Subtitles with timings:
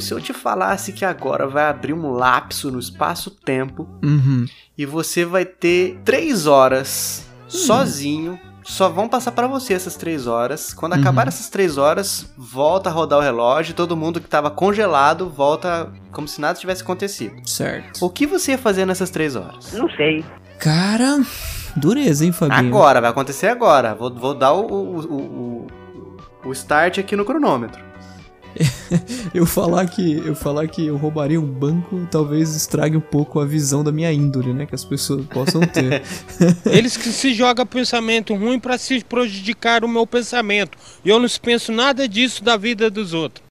[0.00, 4.46] Se eu te falasse que agora vai abrir um lapso no espaço-tempo Uhum.
[4.76, 8.38] e você vai ter três horas sozinho.
[8.64, 10.72] Só vão passar pra você essas três horas.
[10.72, 13.74] Quando acabar essas três horas, volta a rodar o relógio.
[13.74, 17.34] Todo mundo que tava congelado volta como se nada tivesse acontecido.
[17.44, 18.04] Certo.
[18.04, 19.72] O que você ia fazer nessas três horas?
[19.72, 20.24] Não sei.
[20.60, 21.20] Cara,
[21.74, 22.68] dureza, hein, Fabinho?
[22.68, 23.96] Agora, vai acontecer agora.
[23.96, 25.66] Vou, vou dar o, o, o-
[26.44, 27.82] o start aqui no cronômetro.
[29.34, 33.46] Eu falar que eu falar que eu roubaria um banco talvez estrague um pouco a
[33.46, 36.02] visão da minha índole, né, que as pessoas possam ter.
[36.70, 40.76] Eles que se jogam pensamento ruim pra se prejudicar o meu pensamento.
[41.04, 43.42] E eu não penso nada disso da vida dos outros.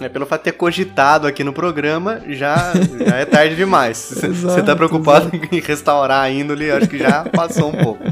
[0.00, 2.72] É, pelo fato de ter cogitado aqui no programa, já,
[3.06, 3.98] já é tarde demais.
[4.16, 8.02] Você Exato, tá preocupado em restaurar a índole, acho que já passou um pouco.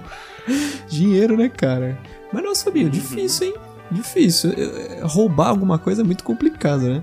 [0.89, 1.99] Dinheiro, né, cara?
[2.33, 3.55] Mas nossa, Fabinho, difícil, hein?
[3.91, 4.53] Difícil.
[4.57, 7.03] É, é, Roubar alguma coisa é muito complicado, né?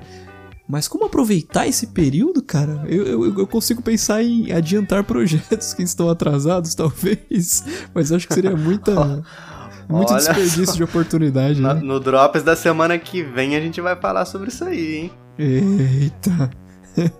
[0.68, 2.84] Mas como aproveitar esse período, cara?
[2.88, 7.64] Eu, eu, eu consigo pensar em adiantar projetos que estão atrasados, talvez.
[7.94, 9.24] Mas acho que seria muita.
[9.88, 10.74] Muito Olha desperdício só.
[10.74, 11.80] de oportunidade, Na- né?
[11.84, 15.12] no Drops da semana que vem a gente vai falar sobre isso aí, hein?
[15.38, 16.50] Eita.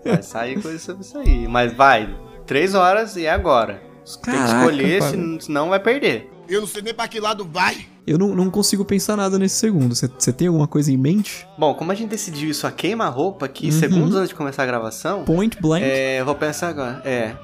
[0.04, 1.48] Vai sair coisa sobre isso aí.
[1.48, 2.10] Mas vai,
[2.48, 3.84] três horas e é agora.
[4.04, 5.42] Tem que Caraca, escolher, cara.
[5.42, 6.32] senão vai perder.
[6.50, 7.86] Eu não sei nem pra que lado vai.
[8.08, 9.96] Eu não, não consigo pensar nada nesse segundo.
[9.96, 11.48] Você tem alguma coisa em mente?
[11.58, 13.72] Bom, como a gente decidiu isso a queima-roupa aqui, Uhum.
[13.72, 15.84] segundos antes de começar a gravação, Point blank?
[15.84, 17.02] é, eu vou pensar agora.
[17.04, 17.36] É.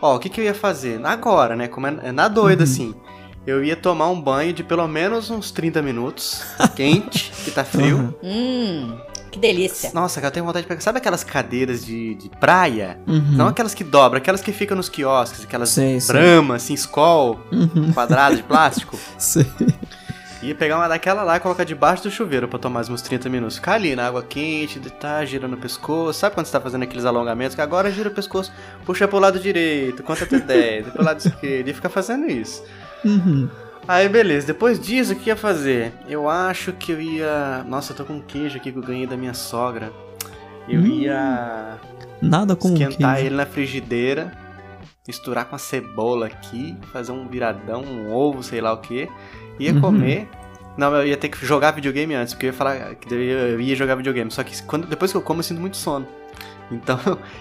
[0.00, 1.04] Ó, o que, que eu ia fazer?
[1.04, 1.66] Agora, né?
[1.68, 2.70] Como é, é na doida, Uhum.
[2.70, 2.94] assim.
[3.46, 6.42] Eu ia tomar um banho de pelo menos uns 30 minutos,
[6.74, 8.14] quente, que tá frio.
[8.22, 8.98] Aham.
[9.30, 9.90] Que delícia.
[9.92, 10.80] Nossa, cara, eu tenho vontade de pegar.
[10.80, 12.98] Sabe aquelas cadeiras de, de praia?
[13.06, 13.32] Uhum.
[13.32, 15.98] Não aquelas que dobram, aquelas que ficam nos quiosques, aquelas sei.
[16.06, 17.92] Brahma, assim, Skol, Uhum.
[17.92, 18.98] quadrada de plástico.
[19.18, 19.46] Sei.
[20.42, 23.28] Ia pegar uma daquela lá e colocar debaixo do chuveiro pra tomar mais uns 30
[23.28, 23.56] minutos.
[23.56, 26.20] Ficar ali na água quente, tá girando o pescoço.
[26.20, 27.54] Sabe quando você tá fazendo aqueles alongamentos?
[27.54, 28.52] Que agora gira o pescoço,
[28.84, 31.68] puxa pro lado direito, conta até 10, pro lado esquerdo.
[31.68, 32.62] E fica fazendo isso.
[33.04, 33.48] Uhum.
[33.88, 35.92] Aí beleza, depois disso o que ia fazer?
[36.08, 37.64] Eu acho que eu ia.
[37.68, 39.92] Nossa, eu tô com um queijo aqui que eu ganhei da minha sogra.
[40.68, 40.86] Eu Hum.
[40.86, 41.78] ia
[42.20, 43.26] Nada como um esquentar queijo.
[43.28, 44.32] ele na frigideira,
[45.06, 49.08] misturar com a cebola aqui, fazer um viradão, um ovo, sei lá o que.
[49.60, 49.80] Ia Uhum.
[49.80, 50.28] comer.
[50.76, 53.32] Não, eu ia ter que jogar videogame antes, porque eu ia falar que eu ia-
[53.34, 54.30] eu ia jogar videogame.
[54.32, 56.06] Só que quando, depois que eu como, eu sinto muito sono.
[56.72, 56.98] Então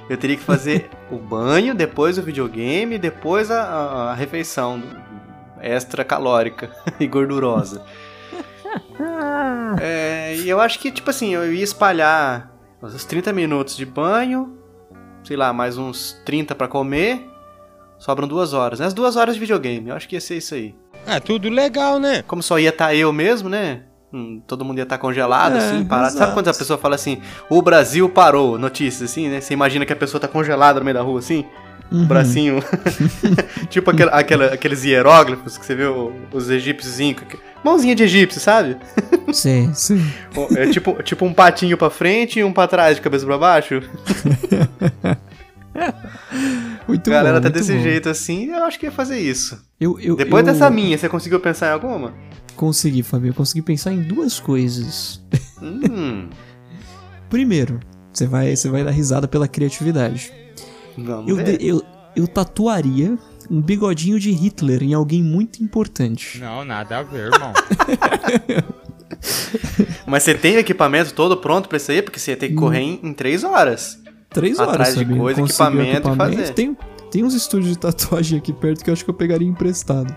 [0.07, 4.79] eu teria que fazer o banho, depois o videogame, depois a, a- a refeição
[5.61, 7.81] extra calórica e gordurosa.
[9.81, 12.51] É, e eu acho que, tipo assim, eu ia espalhar
[12.81, 14.57] uns 30 minutos de banho,
[15.23, 17.27] sei lá, mais uns 30 pra comer,
[17.97, 18.81] sobram duas horas.
[18.81, 20.75] As duas horas de videogame, eu acho que ia ser isso aí.
[21.07, 22.21] É tudo legal, né?
[22.23, 23.83] Como só ia estar eu mesmo, né?
[24.13, 26.07] Hum, todo mundo ia estar congelado, É, assim, parado.
[26.07, 26.19] exato.
[26.19, 29.41] Sabe quando a pessoa fala assim, o Brasil parou, notícias, assim, né?
[29.41, 31.45] Você imagina que a pessoa tá congelada no meio da rua, assim?
[31.91, 32.05] Uhum.
[32.07, 32.63] Bracinho.
[33.69, 35.83] tipo aquela, aquela- aqueles hieróglifos que você vê
[36.33, 36.97] os egípcios.
[37.63, 38.77] Mãozinha de egípcio, sabe?
[39.33, 40.01] Sim, sim.
[40.55, 43.81] É tipo, tipo um patinho pra frente e um pra trás, de cabeça pra baixo.
[46.87, 47.81] Muito a galera bom, tá desse bom.
[47.81, 49.59] jeito assim, eu acho que ia fazer isso.
[49.79, 52.13] Eu, eu, Depois eu dessa minha, você conseguiu pensar em alguma?
[52.55, 53.29] Consegui, Fabio.
[53.31, 55.21] Eu consegui pensar em duas coisas.
[55.61, 56.29] Hum,
[57.29, 57.79] Primeiro,
[58.13, 60.31] você vai, você vai dar risada pela criatividade.
[60.97, 61.57] Vamos Eu, ver.
[61.57, 61.81] de- eu,
[62.15, 63.17] eu tatuaria
[63.49, 66.39] um bigodinho de Hitler em alguém muito importante.
[66.39, 67.53] Não, nada a ver, irmão.
[70.05, 72.01] Mas você tem o equipamento todo pronto pra isso aí?
[72.01, 73.99] Porque você ia ter que correr em, em três horas.
[74.29, 75.19] Três horas, Atrás de Fabinho.
[75.21, 76.53] coisa, Consegui o equipamento e fazer.
[76.53, 76.77] Tem,
[77.11, 80.13] tem uns estúdios de tatuagem aqui perto que eu acho que eu pegaria emprestado.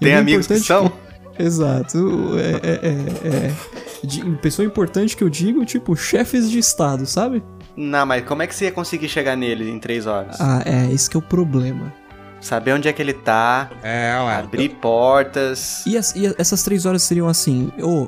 [0.00, 0.92] E Tem amigos que são?
[1.38, 1.98] Exato.
[2.38, 4.06] É, é, é, é.
[4.06, 7.42] De- pessoa importante que eu digo, tipo, chefes de estado, sabe?
[7.76, 10.40] Não, mas como é que você ia conseguir chegar nele em três horas?
[10.40, 11.92] Ah, é, esse que é o problema.
[12.40, 14.36] Saber onde é que ele tá, É, ué.
[14.36, 15.82] abrir portas.
[15.86, 18.06] E, as- e essas três horas seriam assim, ô,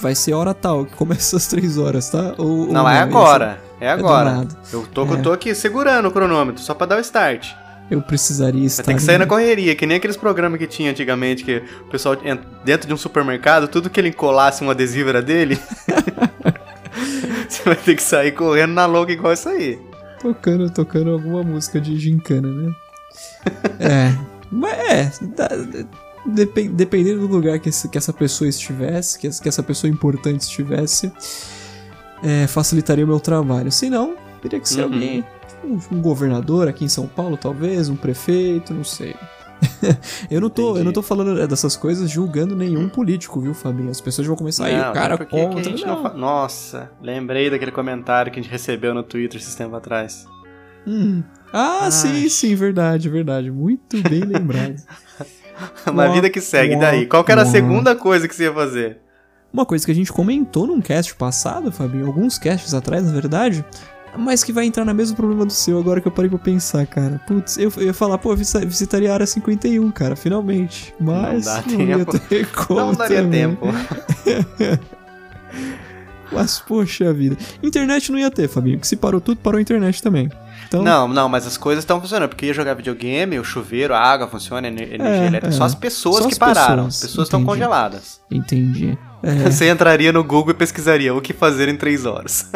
[0.00, 2.34] vai ser hora tal, que começa às três horas, tá?
[2.38, 3.60] Ou, ou Não, é agora.
[3.80, 4.30] É do agora.
[4.30, 4.56] nada.
[4.72, 5.10] eu tô, É.
[5.10, 7.48] eu tô aqui segurando o cronômetro, só pra dar o start.
[7.90, 8.82] Eu precisaria estar.
[8.82, 11.84] Vai ter que sair na correria, que nem aqueles programas que tinha antigamente, que o
[11.90, 15.56] pessoal ent- dentro de um supermercado, tudo que ele encolasse um adesivo era dele.
[17.50, 19.78] Você vai ter que sair correndo na louca igual isso aí.
[20.20, 22.74] Tocando, tocando alguma música de gincana, né?
[23.80, 24.18] é.
[24.50, 25.84] Mas é.
[26.26, 29.90] depen- dependendo do lugar que, esse- que essa pessoa estivesse, que, essa- que essa pessoa
[29.90, 31.12] importante estivesse,
[32.22, 33.70] é, facilitaria o meu trabalho.
[33.70, 34.92] Se não, teria que ser Uhum.
[34.94, 35.24] alguém.
[35.64, 39.14] Um, um governador aqui em São Paulo, talvez, um prefeito, não sei.
[40.30, 40.84] eu não tô, eu Entendi.
[40.84, 43.90] não tô falando dessas coisas julgando nenhum político, viu, Fabinho?
[43.90, 45.86] As pessoas vão começar aí, Não, o cara porque que a contra.
[45.86, 46.16] não não.
[46.16, 50.26] Nossa, lembrei daquele comentário que a gente recebeu no Twitter esses tempos atrás.
[50.86, 51.22] Hum.
[51.52, 51.90] Ah, Ai.
[51.90, 53.50] sim, sim, verdade, verdade.
[53.50, 54.76] Muito bem lembrado.
[55.86, 57.06] Uma vida que segue, uó, daí?
[57.06, 58.98] Qual que era a segunda coisa que você ia fazer?
[59.52, 63.64] Uma coisa que a gente comentou num cast passado, Fabinho, alguns casts atrás, na verdade,
[64.18, 66.86] mas que vai entrar no mesmo problema do seu agora que eu parei pra pensar,
[66.86, 67.20] cara.
[67.26, 70.94] Putz, eu, eu ia falar, pô, visitaria a área 51, cara, finalmente.
[71.00, 72.18] Mas Não dá ia tempo.
[72.20, 73.40] ter como não daria também.
[73.48, 73.66] tempo.
[76.32, 77.36] Mas, poxa vida.
[77.62, 80.28] Internet não ia ter, Fabinho, que se parou tudo, parou a internet também.
[80.66, 82.28] Então, Não, não, mas as coisas estão funcionando.
[82.28, 85.46] Porque ia jogar videogame, o chuveiro, a água funciona, a ener- energia É, elétrica.
[85.46, 85.50] é.
[85.52, 86.86] Só as pessoas Só que as pararam.
[86.86, 88.20] pessoas, As pessoas estão congeladas.
[88.28, 88.98] entendi.
[89.26, 92.48] É, Você entraria no Google e pesquisaria o que fazer em três horas.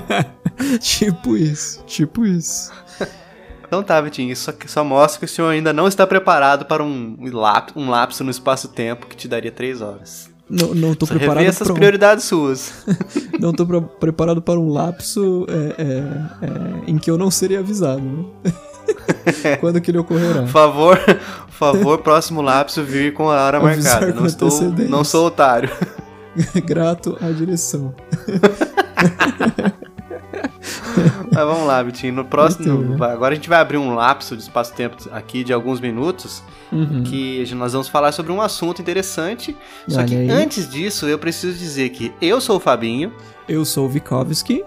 [0.80, 2.72] tipo isso, tipo isso.
[3.66, 6.82] Então tá, Vitinho, isso aqui só mostra que o senhor ainda não está preparado para
[6.82, 7.16] um,
[7.76, 10.31] um lapso no espaço-tempo que te daria três horas.
[10.50, 12.84] Não, não tô Precisa preparado essas um- prioridades suas.
[13.40, 17.58] Não tô pre- preparado para um lapso é, é, é, em que eu não seria
[17.60, 18.00] avisado.
[18.02, 18.52] Né?
[19.60, 20.42] Quando que ele ocorrerá?
[20.42, 20.98] Por favor,
[21.48, 24.20] favor, próximo lapso vir com a hora Avisar marcada.
[24.20, 24.50] Não, estou,
[24.88, 25.70] não sou otário.
[26.64, 27.94] Grato à direção.
[31.32, 32.12] Mas vamos lá, Vitinho.
[32.12, 32.96] No próximo.
[32.96, 36.42] Vai- Agora a gente vai abrir um lapso de espaço-tempo aqui de alguns minutos.
[36.70, 37.02] Uhum.
[37.04, 39.56] Que nós vamos falar sobre um assunto interessante.
[39.88, 40.30] Só Olha que aí.
[40.30, 43.12] antes disso, eu preciso dizer que eu sou o Fabinho.
[43.48, 44.64] Eu sou o Vikovski.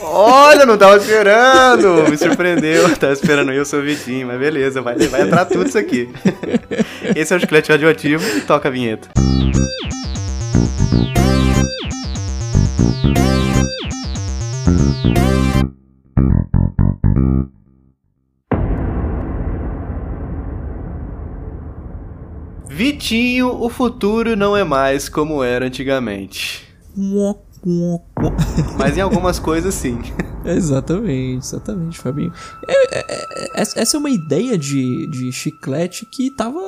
[0.00, 2.08] Olha, não tava esperando!
[2.08, 2.88] Me surpreendeu.
[2.96, 6.08] Tava esperando eu, sou o Vitinho, mas beleza, vai, vai entrar tudo isso aqui.
[7.14, 9.08] Esse é o Chiclete Radioativo e toca a vinheta.
[22.68, 26.66] Vitinho, o futuro não é mais como era antigamente.
[28.78, 29.98] Mas em algumas coisas sim.
[30.44, 32.30] Exatamente, exatamente, Fabinho.
[32.68, 36.60] É- é- é- essa é uma ideia de, de chiclete que tava,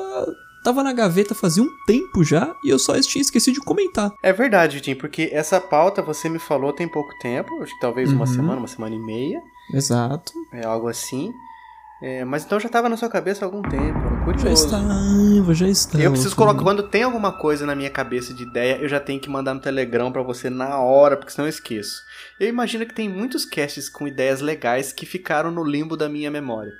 [0.67, 4.11] tava na gaveta fazia um tempo já e eu só tinha esquecido de comentar.
[4.21, 8.11] É verdade, Vitinho, porque essa pauta você me falou tem pouco tempo, acho que talvez
[8.11, 8.33] uma Uhum.
[8.33, 9.41] semana, uma semana e meia,
[9.73, 10.33] Exato.
[10.51, 11.31] é algo assim.
[11.99, 14.65] É, mas então já estava na sua cabeça há algum tempo, era Já curioso.
[14.65, 16.03] estava, já estava.
[16.03, 19.19] Eu preciso colocar, quando tem alguma coisa na minha cabeça de ideia, eu já tenho
[19.19, 22.03] que mandar no Telegram pra você na hora, porque senão eu esqueço.
[22.39, 26.29] Eu imagino que tem muitos casts com ideias legais que ficaram no limbo da minha
[26.29, 26.73] memória.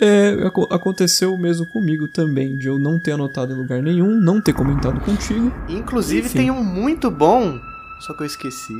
[0.00, 4.20] É, aco- aconteceu o mesmo comigo também, de eu não ter anotado em lugar nenhum,
[4.20, 5.52] não ter comentado contigo.
[5.68, 6.38] Inclusive Enfim.
[6.38, 7.58] tem um muito bom,
[8.00, 8.74] só que eu esqueci.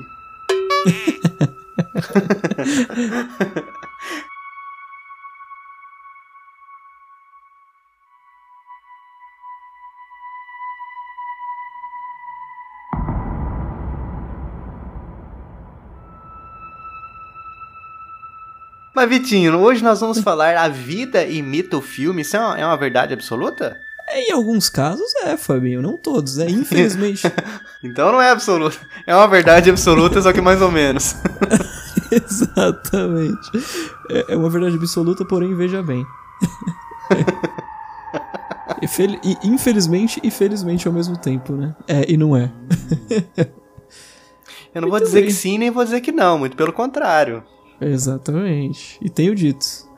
[19.00, 22.20] Mas Vitinho, hoje nós vamos falar a vida imita o filme.
[22.20, 23.80] Isso é uma, é uma verdade absoluta?
[24.06, 27.22] É, em alguns casos é, Fabinho, não todos, é, infelizmente.
[27.82, 28.76] Então não é absoluta.
[29.06, 31.16] É uma verdade absoluta, só que mais ou menos.
[32.12, 33.50] Exatamente.
[34.10, 36.04] É, é uma verdade absoluta, porém, veja bem.
[38.86, 41.74] Fel- infelizmente e felizmente ao mesmo tempo, né?
[41.88, 42.52] É e não é.
[44.74, 45.28] Eu não vou Muito dizer bem.
[45.28, 46.38] que sim, nem vou dizer que não.
[46.38, 47.42] Muito pelo contrário.
[47.80, 48.98] Exatamente.
[49.00, 49.88] E tenho dito.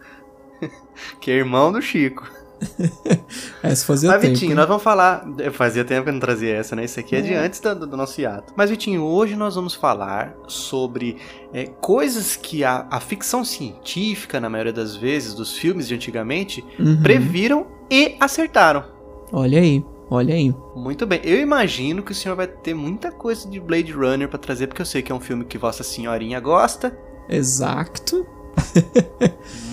[1.20, 2.30] Que é irmão do Chico.
[3.62, 4.34] Essa fazia Mas, tempo.
[4.34, 4.56] Vitinho, hein?
[4.56, 5.26] nós vamos falar.
[5.38, 6.84] eu Fazia tempo que eu não trazia essa, né?
[6.84, 8.52] Isso aqui é, de antes do, do nosso hiato.
[8.56, 11.16] Mas, Vitinho, hoje nós vamos falar sobre
[11.52, 16.64] é, coisas que a, a ficção científica, na maioria das vezes, dos filmes de antigamente,
[16.78, 17.02] Uhum.
[17.02, 18.84] previram e acertaram.
[19.32, 20.54] Olha aí, olha aí.
[20.76, 21.20] Muito bem.
[21.24, 24.82] Eu imagino que o senhor vai ter muita coisa de Blade Runner pra trazer, porque
[24.82, 26.96] eu sei que é um filme que Vossa Senhorinha gosta.
[27.28, 28.26] Exato.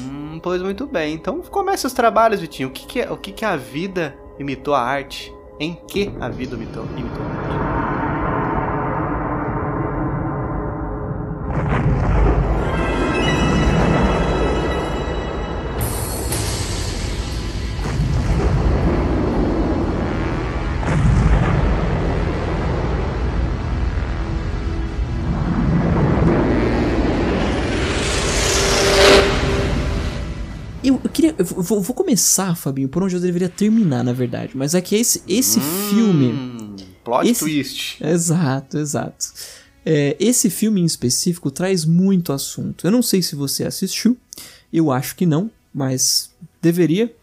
[0.06, 1.14] Hum, pois muito bem.
[1.14, 2.70] Então comece os trabalhos, Vitinho.
[2.70, 5.34] O que, que é, o que, que a vida imitou a arte?
[5.60, 7.99] Em que a vida imitou, imitou a arte?
[31.22, 31.36] Queria.
[31.38, 34.56] Eu vou, vou começar, Fabinho, por onde eu deveria terminar, na verdade.
[34.56, 35.60] Mas é que esse, esse
[35.90, 36.28] filme.
[36.32, 38.04] Hum, Plot Esse- twist.
[38.04, 39.26] Exato, exato.
[39.86, 42.86] É, esse filme em específico traz muito assunto.
[42.86, 44.18] Eu não sei se você assistiu,
[44.72, 46.30] eu acho que não, mas
[46.62, 47.14] deveria.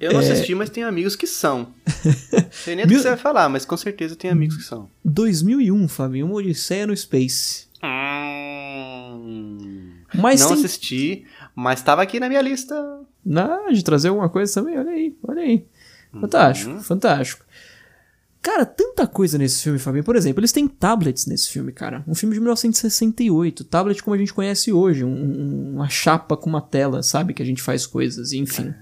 [0.00, 0.30] Eu não É.
[0.30, 1.68] assisti, mas tenho amigos que são.
[2.52, 4.88] Sei nem do que você vai falar, mas com certeza tem amigos que são.
[5.04, 7.66] 2001, Fabinho, uma Odisseia no Space.
[7.84, 12.74] Hum, Mas não tem assisti, mas tava aqui na minha lista.
[13.36, 15.66] Ah, de trazer alguma coisa também, olha aí, olha aí.
[16.20, 16.80] Fantástico, Uhum.
[16.82, 17.44] fantástico.
[18.40, 20.04] Cara, tanta coisa nesse filme, Fabinho.
[20.04, 22.04] Por exemplo, eles têm tablets nesse filme, cara.
[22.06, 23.64] Um filme de 1968.
[23.64, 25.02] Tablet como a gente conhece hoje.
[25.02, 27.32] um- um- uma chapa com uma tela, sabe?
[27.32, 28.74] Que a gente faz coisas, enfim.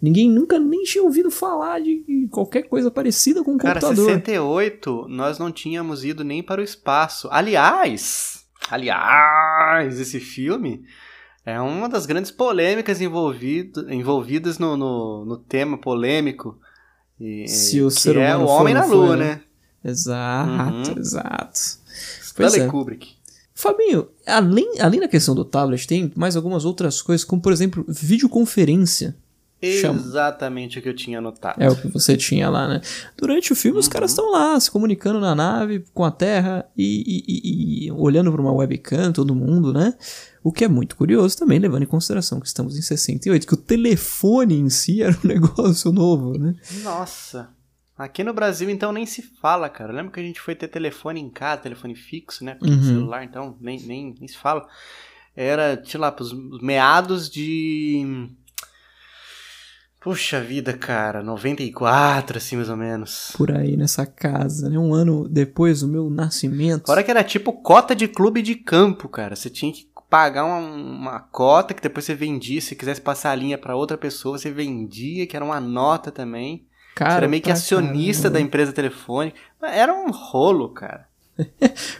[0.00, 4.06] Ninguém nunca nem tinha ouvido falar de qualquer coisa parecida com um Cara, computador.
[4.06, 7.28] 68, nós não tínhamos ido nem para o espaço.
[7.30, 10.82] Aliás, aliás, esse filme
[11.46, 16.58] é uma das grandes polêmicas envolvido, envolvidas no, no, no tema polêmico.
[17.20, 19.24] E, Se o que ser é humano o for, Homem na foi, Lua, né?
[19.26, 19.40] né?
[19.84, 20.98] Exato, Uhum.
[20.98, 21.60] exato.
[22.22, 22.66] Stanley é.
[22.66, 23.14] Kubrick.
[23.54, 27.84] Fabinho, além, além da questão do tablet, tem mais algumas outras coisas, como por exemplo,
[27.86, 29.14] videoconferência.
[29.80, 29.98] Chama.
[29.98, 31.62] Exatamente o que eu tinha anotado.
[31.62, 32.80] É o que você tinha lá, né?
[33.16, 37.02] Durante o filme, os caras estão lá se comunicando na nave com a Terra e,
[37.06, 39.94] e- e- e olhando para uma webcam, todo mundo, né?
[40.42, 43.56] O que é muito curioso também, levando em consideração que estamos em 68, que o
[43.56, 46.54] telefone em si era um negócio novo, né?
[46.82, 47.48] Nossa.
[47.96, 49.92] Aqui no Brasil, então, nem se fala, cara.
[49.92, 52.56] Lembra que a gente foi ter telefone em casa, telefone fixo, né?
[52.56, 52.82] Porque Uhum.
[52.82, 54.66] celular, então, nem, nem, nem se fala.
[55.36, 58.28] Era, sei lá, pros meados de.
[60.04, 61.22] Puxa vida, cara.
[61.22, 63.32] 94, assim, mais ou menos.
[63.34, 64.78] Por aí, nessa casa, né?
[64.78, 66.84] Um ano depois do meu nascimento.
[66.84, 69.34] Fora que era tipo cota de clube de campo, cara.
[69.34, 72.60] Você tinha que pagar uma, uma cota que depois você vendia.
[72.60, 76.66] Se quisesse passar a linha pra outra pessoa, você vendia, que era uma nota também.
[76.88, 78.46] Você cara, era meio que acionista da caramba.
[78.46, 79.38] empresa telefônica.
[79.62, 81.08] Era um rolo, cara.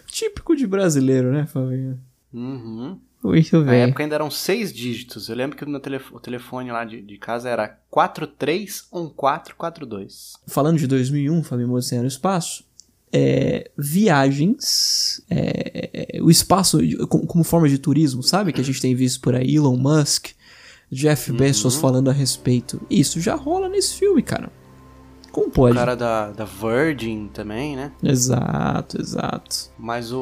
[0.07, 1.99] Típico de brasileiro, né, Fabinho?
[2.35, 3.01] Uhum.
[3.25, 3.81] Muito Na bem.
[3.85, 5.29] época ainda eram seis dígitos.
[5.31, 10.35] Eu lembro que o telefone, o telefone lá de, de casa era 431442.
[10.47, 12.65] Falando de 2001, Fabinho Odisseia no Espaço,
[13.13, 16.79] é, viagens, é, o espaço
[17.09, 18.53] como, como forma de turismo, sabe?
[18.53, 20.29] Que a gente tem visto por aí, Elon Musk,
[20.91, 21.37] Jeff Uhum.
[21.37, 22.81] Bezos falando a respeito.
[22.91, 24.51] Isso já rola nesse filme, cara.
[25.35, 25.73] Como pode?
[25.73, 27.91] O cara da, da Virgin também, né?
[28.01, 29.69] Exato, exato.
[29.77, 30.21] Mas o,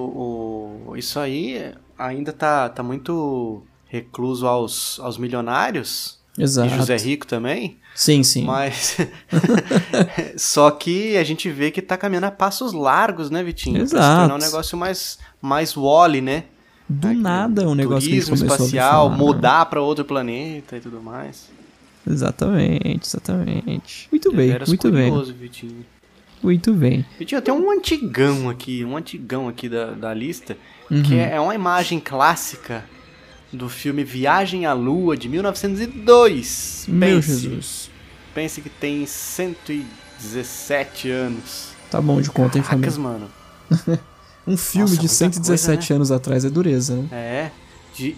[0.88, 6.18] o- isso aí ainda tá, tá muito recluso aos, aos milionários.
[6.38, 6.72] Exato.
[6.72, 7.76] E José Rico também.
[7.94, 8.46] Sim, sim.
[8.46, 8.96] Mas.
[10.36, 13.76] Só que a gente vê que tá caminhando a passos largos, né, Vitinho?
[13.80, 14.20] Pra se Exato.
[14.20, 16.44] tornar um negócio mais, mais Wally, né?
[16.88, 19.16] Do Aqui, nada é um negócio que a gente Turismo começou a ouvir espacial, falar.
[19.18, 21.50] mudar pra outro planeta e tudo mais.
[22.08, 24.08] Exatamente, exatamente.
[24.10, 25.84] Muito bem, Deveras muito bem, curioso, Vitinho.
[26.42, 27.04] muito bem.
[27.18, 30.56] Vitinho, tem um antigão aqui, um antigão aqui da, da lista,
[30.90, 31.02] Uhum.
[31.02, 32.84] que é, é uma imagem clássica
[33.52, 36.86] do filme Viagem à Lua, de 1902.
[36.88, 37.90] Meu Pense, Jesus.
[38.34, 41.70] Pense que tem 117 anos.
[41.90, 42.90] Tá bom de conta, hein, família?
[42.92, 43.30] Caracas, mano.
[44.44, 47.06] Um filme Nossa, de muita 117 coisa, anos atrás é dureza, né?
[47.12, 47.50] É.
[47.94, 48.16] De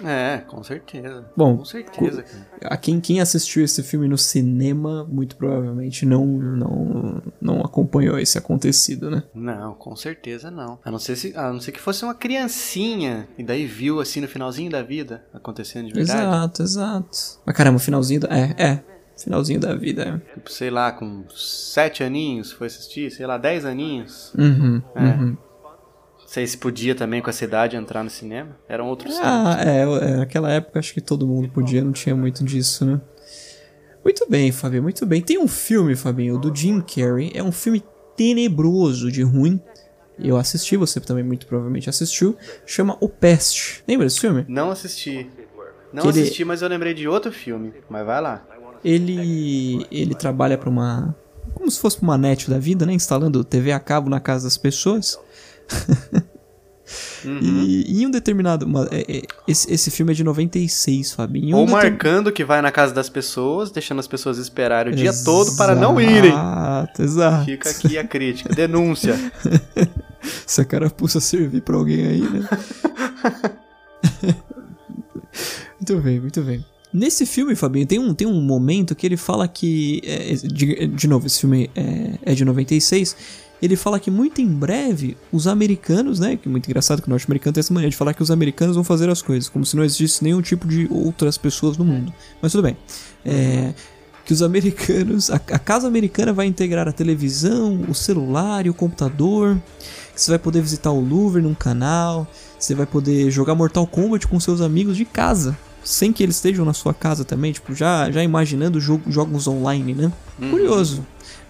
[0.04, 1.24] É, com certeza.
[1.36, 2.46] Bom, com certeza, cara.
[2.62, 8.36] A quem, quem assistiu esse filme no cinema, muito provavelmente não, não, não acompanhou esse
[8.38, 9.22] acontecido, né?
[9.34, 10.78] Não, com certeza não.
[10.84, 14.20] A não ser se, a não ser que fosse uma criancinha e daí viu assim
[14.20, 16.20] no finalzinho da vida acontecendo de verdade.
[16.20, 17.18] Exato, exato.
[17.44, 18.28] Mas caramba, finalzinho da.
[18.28, 18.84] É, é.
[19.18, 20.34] Finalzinho da vida, é.
[20.34, 24.30] Tipo, sei lá, com sete aninhos foi assistir, sei lá, dez aninhos.
[24.36, 25.00] Uhum, É.
[25.00, 25.36] uhum.
[26.26, 28.56] Se podia também com essa idade entrar no cinema.
[28.68, 29.16] Eram outros.
[29.22, 33.00] Ah, é, é, naquela época acho que todo mundo podia, não tinha muito disso, né?
[34.04, 35.20] Muito bem, Fabinho, muito bem.
[35.22, 37.30] Tem um filme, Fabinho, do Jim Carrey.
[37.34, 37.82] É um filme
[38.16, 39.60] tenebroso de ruim.
[40.18, 42.36] Eu assisti, você também muito provavelmente assistiu.
[42.64, 43.82] Chama O Peste.
[43.86, 44.44] Lembra desse filme?
[44.48, 45.28] Não assisti.
[45.92, 47.72] Não Que ele- assisti, mas eu lembrei de outro filme.
[47.88, 48.44] Mas vai lá.
[48.84, 51.14] Ele ele trabalha para uma
[51.54, 54.56] como se fosse uma net da vida, né, instalando TV a cabo na casa das
[54.58, 55.18] pessoas.
[57.24, 57.40] Uhum.
[57.42, 61.56] E em um determinado uma- é- é- esse, esse filme é de 96, Fabinho.
[61.56, 64.96] Um Ou deter- marcando que vai na casa das pessoas, deixando as pessoas esperarem o
[64.96, 66.30] dia todo para não irem.
[66.30, 67.44] Exato, exato.
[67.46, 68.54] Fica aqui a crítica.
[68.54, 69.16] Denúncia.
[70.46, 72.48] Se a carapuça servir pra alguém aí, né?
[75.80, 76.64] muito bem, muito bem.
[76.92, 80.00] Nesse filme, Fabinho, tem um, tem um momento que ele fala que.
[80.04, 83.16] é, de, de novo, esse filme é, é de 96.
[83.60, 86.36] Ele fala que muito em breve os americanos, né?
[86.36, 88.74] Que é muito engraçado que o norte-americano tem essa mania de falar que os americanos
[88.74, 92.12] vão fazer as coisas, como se não existisse nenhum tipo de outras pessoas no mundo.
[92.42, 92.76] Mas tudo bem.
[93.24, 93.72] É,
[94.26, 95.30] que os americanos.
[95.30, 99.56] A, a casa americana vai integrar a televisão, o celular e o computador.
[100.12, 102.26] Que você vai poder visitar o Louvre num canal.
[102.58, 105.56] Você vai poder jogar Mortal Kombat com seus amigos de casa.
[105.84, 109.94] Sem que eles estejam na sua casa também, tipo, já, já imaginando jogo, jogos online,
[109.94, 110.12] né?
[110.50, 111.06] Curioso.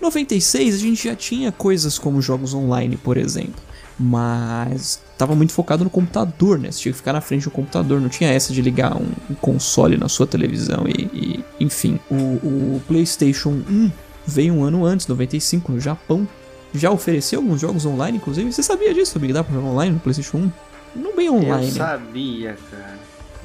[0.07, 3.61] 96 a gente já tinha coisas como jogos online, por exemplo.
[3.99, 6.71] Mas tava muito focado no computador, né?
[6.71, 9.35] Você tinha que ficar na frente do computador, não tinha essa de ligar um, um
[9.35, 11.99] console na sua televisão e, e- enfim.
[12.11, 13.91] O, o PlayStation 1
[14.27, 16.29] veio um ano antes, 95, no Japão.
[16.75, 18.53] Já ofereceu alguns jogos online, inclusive.
[18.53, 20.53] Você sabia disso, que dá pra jogar online no PlayStation 1?
[20.97, 21.69] Não bem online.
[21.69, 22.96] Eu sabia, cara.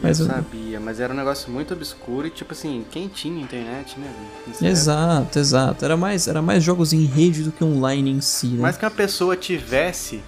[0.01, 3.41] Mas eu eu- sabia, mas era um negócio muito obscuro e tipo assim, quem tinha
[3.41, 4.07] internet, né?
[4.47, 4.67] Nessa época.
[4.67, 5.85] Exato, exato.
[5.85, 8.59] Era mais, era mais jogos em rede do que online em si, né?
[8.61, 10.21] Mas que uma pessoa tivesse.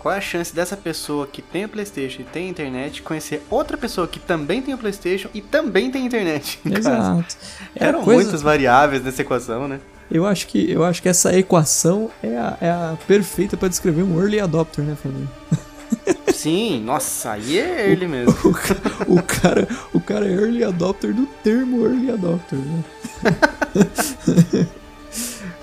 [0.00, 3.76] Qual é a chance dessa pessoa que tem o PlayStation e tem internet conhecer outra
[3.76, 6.58] pessoa que também tem o PlayStation e também tem internet?
[6.66, 7.36] Exato.
[7.78, 9.78] A Eram coisa- muitas variáveis nessa equação, né?
[10.10, 14.02] Eu acho que, eu acho que essa equação é a, é a perfeita pra descrever
[14.02, 15.30] um early adopter, né, Fabinho?
[16.32, 18.32] Sim, nossa, aí é ele mesmo.
[18.44, 22.84] O, ca- o cara, o cara é early adopter do termo early adopter, né?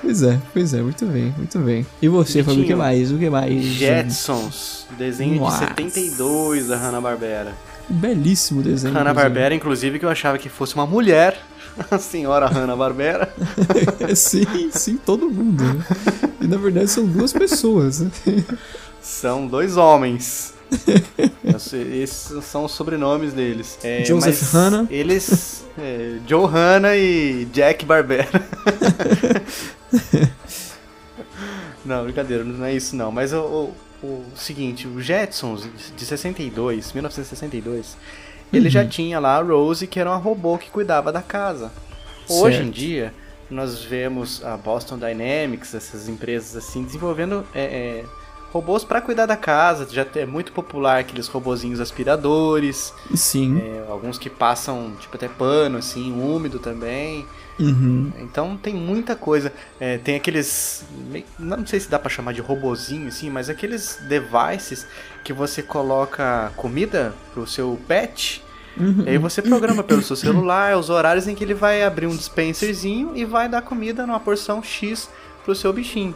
[0.01, 1.85] pois é, pois é, muito bem, muito bem.
[2.01, 3.11] E você, Fabinho, o que mais?
[3.11, 3.61] O que mais?
[3.63, 5.65] Jetsons, desenho Nossa.
[5.65, 7.53] de 72 da Hanna-Barbera.
[7.89, 8.93] Belíssimo desenho.
[8.93, 11.37] Hanna-Barbera, inclusive, que eu achava que fosse uma mulher.
[11.91, 13.31] A senhora Hanna-Barbera.
[14.15, 15.63] sim, sim, todo mundo.
[15.63, 15.83] Né?
[16.41, 18.01] E na verdade são duas pessoas.
[18.01, 18.11] Né?
[19.01, 20.53] São dois homens.
[21.93, 23.77] Esses são os sobrenomes deles.
[23.83, 24.87] É, Joseph Hanna.
[24.89, 25.65] Eles.
[25.77, 28.27] É, Joe Hanna e Jack Barbera.
[31.83, 33.11] não, brincadeira, não é isso não.
[33.11, 37.97] Mas o, o, o seguinte, o Jetsons de 62, 1962,
[38.51, 38.69] ele Uhum.
[38.71, 41.71] já tinha lá a Rose, que era uma robô que cuidava da casa.
[42.27, 42.75] Hoje em Certo.
[42.75, 43.13] dia,
[43.49, 48.05] nós vemos a Boston Dynamics, essas empresas assim, desenvolvendo é, é,
[48.51, 49.87] robôs para cuidar da casa.
[49.89, 53.59] Já é muito popular aqueles robozinhos aspiradores, Sim.
[53.59, 57.25] é, alguns que passam tipo até pano, assim, úmido também.
[57.59, 58.11] Uhum.
[58.19, 59.51] Então tem muita coisa.
[59.79, 60.85] É, tem aqueles.
[61.37, 64.87] Não sei se dá pra chamar de robozinho, assim, mas aqueles devices
[65.23, 68.43] que você coloca comida pro seu pet.
[68.77, 69.03] Uhum.
[69.05, 72.15] E aí você programa pelo seu celular os horários em que ele vai abrir um
[72.15, 75.09] dispenserzinho e vai dar comida numa porção X
[75.43, 76.15] pro seu bichinho.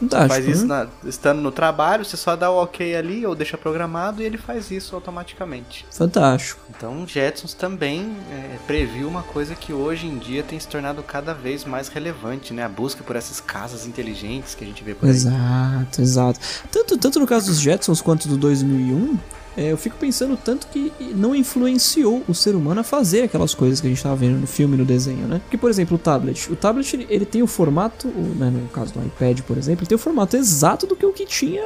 [0.00, 0.28] Fantástico.
[0.34, 0.88] faz isso né?
[1.02, 4.38] na- estando no trabalho, você só dá o ok ali ou deixa programado e ele
[4.38, 5.86] faz isso automaticamente.
[5.92, 6.60] Fantástico.
[6.70, 11.34] Então Jetsons também é, previu uma coisa que hoje em dia tem se tornado cada
[11.34, 12.64] vez mais relevante, né?
[12.64, 15.10] A busca por essas casas inteligentes que a gente vê por aí.
[15.14, 16.40] Exato, exato.
[16.70, 19.18] Tanto, tanto no caso dos Jetsons quanto do 2001,
[19.56, 23.80] é, eu fico pensando tanto que não influenciou o ser humano a fazer aquelas coisas
[23.80, 25.40] que a gente tava vendo no filme, no desenho, né?
[25.42, 26.50] Porque, por exemplo, o tablet.
[26.52, 29.82] O tablet, ele, ele tem o formato, o- né, no caso do iPad, por exemplo,
[29.82, 31.64] ele tem o formato exato do que o que tinha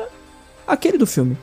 [0.66, 1.36] aquele do filme.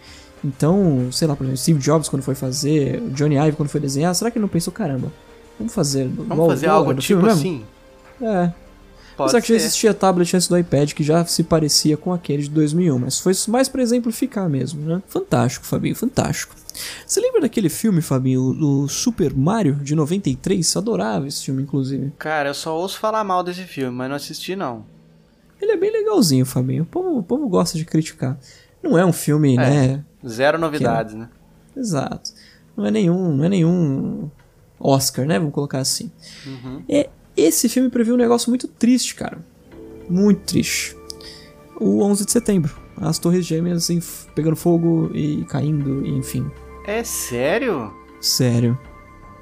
[0.44, 3.80] Então, sei lá, por exemplo, Steve Jobs quando foi fazer, o Johnny Ive quando foi
[3.80, 5.12] desenhar, será que ele não pensou, caramba,
[5.60, 7.40] vamos fazer Vamos fazer algo tipo mesmo?
[7.40, 7.64] assim?
[8.20, 8.52] É,
[9.22, 9.66] Pode Apesar que já ser.
[9.66, 13.34] existia tablet antes do iPad que já se parecia com aquele de 2001, mas foi
[13.48, 15.02] mais pra exemplificar mesmo, né?
[15.08, 16.56] Fantástico, Fabinho, fantástico.
[17.06, 20.76] Você lembra daquele filme, Fabinho, do Super Mario de 93?
[20.76, 22.12] Adorava esse filme, inclusive.
[22.18, 24.86] Cara, eu só ouço falar mal desse filme, mas não assisti não.
[25.62, 26.84] Ele é bem legalzinho, Fabinho.
[26.84, 28.40] O povo, o povo gosta de criticar.
[28.82, 30.04] Não é um filme, né?
[30.28, 31.30] Zero novidades, né?
[31.78, 32.32] Exato.
[32.76, 34.30] Não é nenhum, não é nenhum
[34.80, 35.38] Oscar, né?
[35.38, 36.12] Vamos colocar assim.
[36.90, 37.10] É,
[37.44, 39.40] esse filme previu um negócio muito triste, cara.
[40.10, 40.96] Muito triste.
[41.80, 42.76] O 11 de setembro.
[42.98, 43.90] As torres gêmeas
[44.36, 46.50] pegando fogo e caindo, e enfim.
[46.86, 47.92] É sério?
[48.20, 48.78] Sério.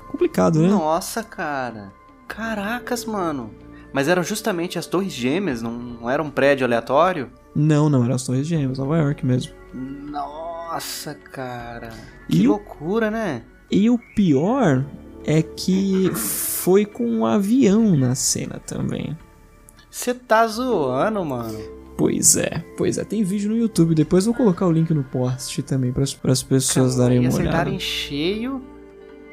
[0.08, 0.70] Complicado, né?
[0.70, 1.92] Nossa, cara.
[2.28, 3.52] Caracas, mano.
[3.92, 7.30] Mas eram justamente as torres gêmeas, não, não era um prédio aleatório?
[7.56, 9.52] Não, não, eram as torres gêmeas, Nova York mesmo.
[9.74, 11.90] Nossa, cara.
[12.30, 13.42] E Que o- loucura, né?
[13.72, 14.86] E o pior
[15.26, 19.18] é que foi com um avião na cena também.
[19.90, 21.60] Você tá zoando, mano.
[21.98, 25.62] Pois é, pois é, tem vídeo no YouTube, depois vou colocar o link no post
[25.64, 27.50] também para as pessoas darem e uma olhada.
[27.50, 28.62] acertarem cheio.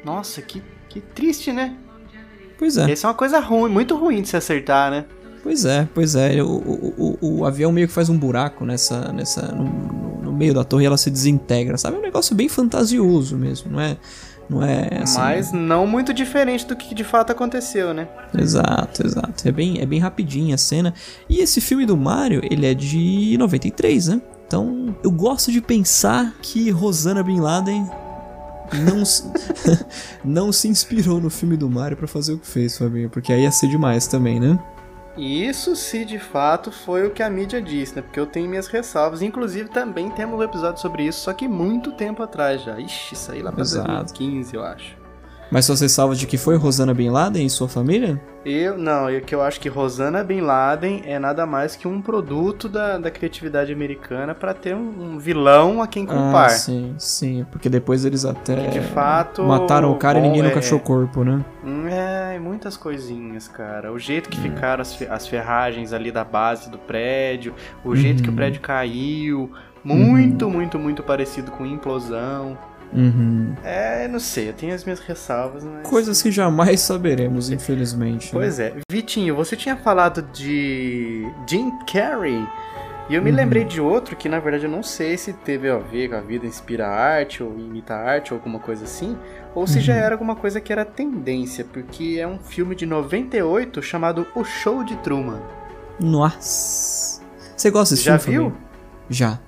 [0.03, 1.75] Nossa, que, que triste, né?
[2.59, 5.05] Pois é, Essa é uma coisa ruim, muito ruim de se acertar, né?
[5.43, 6.43] pois é, pois é.
[6.43, 10.33] O, o, o, o avião meio que faz um buraco nessa, nessa no, no- no
[10.33, 11.95] meio da torre e ela se desintegra, sabe?
[11.95, 13.95] É um negócio bem fantasioso mesmo, não é?
[14.49, 15.19] Não é assim.
[15.19, 18.07] Mas não muito diferente do que de fato aconteceu, né?
[18.37, 19.47] Exato, exato.
[19.47, 20.93] É bem, é bem rapidinha a cena.
[21.29, 24.21] E esse filme do Mario, ele é de 93, né?
[24.47, 27.85] Então, eu gosto de pensar que Rosana Bin Laden
[28.73, 29.23] não se,
[30.23, 33.41] não se inspirou no filme do Mario pra fazer o que fez, Fabinho, porque aí
[33.41, 34.57] ia ser demais também, né?
[35.17, 38.01] Isso se de fato foi o que a mídia disse, né?
[38.01, 39.21] Porque eu tenho minhas ressalvas.
[39.21, 42.79] Inclusive também temos um episódio sobre isso, só que muito tempo atrás já.
[42.79, 43.87] Ixi, isso aí lá pra Exato.
[43.87, 44.95] 2015, eu acho.
[45.49, 48.21] Mas você salva de que foi Rosana Bin Laden e sua família?
[48.43, 52.01] Eu, não, eu que eu acho que Rosana Bin Laden é nada mais que um
[52.01, 56.49] produto da, da criatividade americana pra ter um, um vilão a quem Ah, culpar.
[56.49, 60.43] sim, sim, porque depois eles até Que de fato, mataram o cara e bom, ninguém
[60.43, 61.43] é- nunca achou o corpo, né?
[61.63, 61.86] Hum,
[62.39, 63.91] Muitas coisinhas, cara.
[63.91, 68.23] O jeito que ficaram as, as ferragens ali da base do prédio, o jeito Uhum.
[68.23, 69.51] que o prédio caiu,
[69.83, 72.57] muito, muito, muito parecido com implosão.
[72.93, 73.53] Uhum.
[73.65, 75.85] É, não sei, eu tenho as minhas ressalvas, mas...
[75.87, 78.27] Coisas que jamais saberemos, infelizmente.
[78.27, 78.31] né?
[78.31, 78.73] Pois é.
[78.89, 82.47] Vitinho, você tinha falado de Jim Carrey,
[83.09, 83.35] e eu me Uhum.
[83.35, 86.21] lembrei de outro que, na verdade, eu não sei se teve a ver com a
[86.21, 89.17] vida inspira arte, ou imita arte, ou alguma coisa assim,
[89.57, 89.99] ou se já Uhum.
[89.99, 94.83] era alguma coisa que era tendência, porque é um filme de 98 chamado O Show
[94.83, 95.41] de Truman.
[95.99, 97.21] Nossa.
[97.55, 98.37] Você gosta desse Já filme?
[98.39, 98.49] viu?
[98.51, 98.67] Fabinho?
[99.09, 99.39] Já.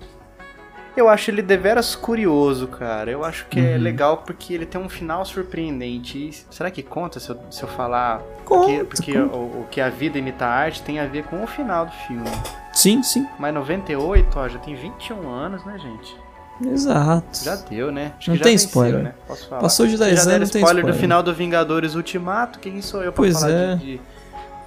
[0.98, 3.10] Eu acho ele deveras curioso, cara.
[3.12, 3.82] Eu acho que é Uhum.
[3.84, 6.18] legal porque ele tem um final surpreendente.
[6.18, 9.36] E será que conta se eu, se eu falar Conta, porque, porque conta.
[9.36, 11.92] O, o que a vida imita a arte tem a ver com o final do
[12.08, 12.28] filme?
[12.74, 13.26] Sim, sim.
[13.38, 16.18] Mas 98, ó, já tem 21 anos, né, gente?
[16.66, 17.44] Exato.
[17.44, 18.12] Já deu, né?
[18.18, 19.04] Acho Não tem venceu, spoiler.
[19.04, 19.14] Né?
[19.60, 22.60] Passou de Vocês 10 já deram anos, não tem spoiler do final do Vingadores Ultimato.
[22.60, 23.76] Quem sou eu pra Pois falar é.
[23.76, 24.02] de, de,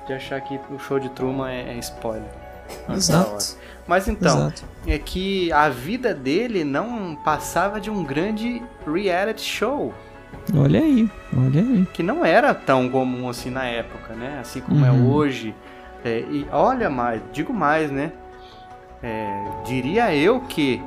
[0.07, 2.29] de achar que o show de Truman é, é spoiler?
[2.89, 2.97] Hora.
[2.97, 3.57] Exato.
[3.87, 4.63] Mas então, Exato.
[4.87, 9.93] é que a vida dele não passava de um grande reality show.
[10.57, 11.87] Olha aí, olha aí.
[11.93, 14.39] que não era tão comum assim na época, né?
[14.41, 15.13] Assim como é Uhum.
[15.13, 15.55] hoje.
[16.05, 18.13] É, e olha mais, digo mais, né?
[19.03, 20.83] É, diria eu que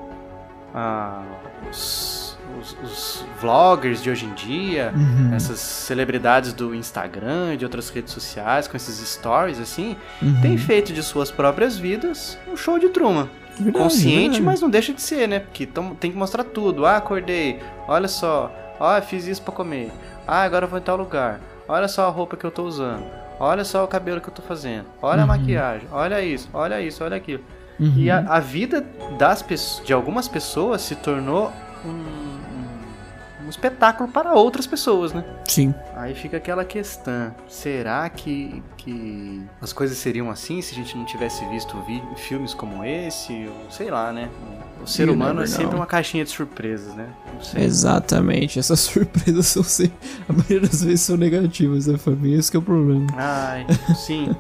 [0.75, 1.23] ah,
[1.71, 7.63] os, os- os vloggers de hoje em dia, Uhum, essas celebridades do Instagram e de
[7.65, 10.41] outras redes sociais, com esses stories assim, uhum.
[10.41, 13.29] têm feito de suas próprias vidas um show de Truman.
[13.57, 14.41] Verdade, Consciente, verdade.
[14.41, 15.39] mas não deixa de ser, né?
[15.39, 16.85] Porque tão- tem que mostrar tudo.
[16.85, 17.61] Ah, acordei.
[17.87, 18.51] Olha só.
[18.77, 19.93] Ah, fiz isso pra comer.
[20.27, 21.39] Ah, agora eu vou em tal lugar.
[21.65, 23.05] Olha só a roupa que eu tô usando.
[23.39, 24.85] Olha só o cabelo que eu tô fazendo.
[25.01, 25.27] Olha a Uhum.
[25.27, 25.87] maquiagem.
[25.91, 26.49] Olha isso.
[26.53, 27.01] Olha isso.
[27.01, 27.43] Olha aquilo.
[27.79, 27.93] Uhum.
[27.97, 28.85] E a, a vida
[29.17, 29.43] das
[29.83, 31.51] de algumas pessoas se tornou
[31.85, 35.23] um, um, espetáculo para outras pessoas, né?
[35.45, 35.73] Sim.
[35.95, 41.05] Aí fica aquela questão: será que, que as coisas seriam assim se a gente não
[41.05, 43.47] tivesse visto vi- filmes como esse?
[43.47, 44.29] Ou sei lá, né?
[44.81, 45.75] O ser You humano é sempre know.
[45.77, 47.07] uma caixinha de surpresas, né?
[47.55, 48.59] Exatamente.
[48.59, 49.97] Essas surpresas são sempre.
[50.29, 52.39] A maioria das vezes são negativas, né, família?
[52.39, 53.07] Esse que é o problema.
[53.15, 54.35] Ai, sim.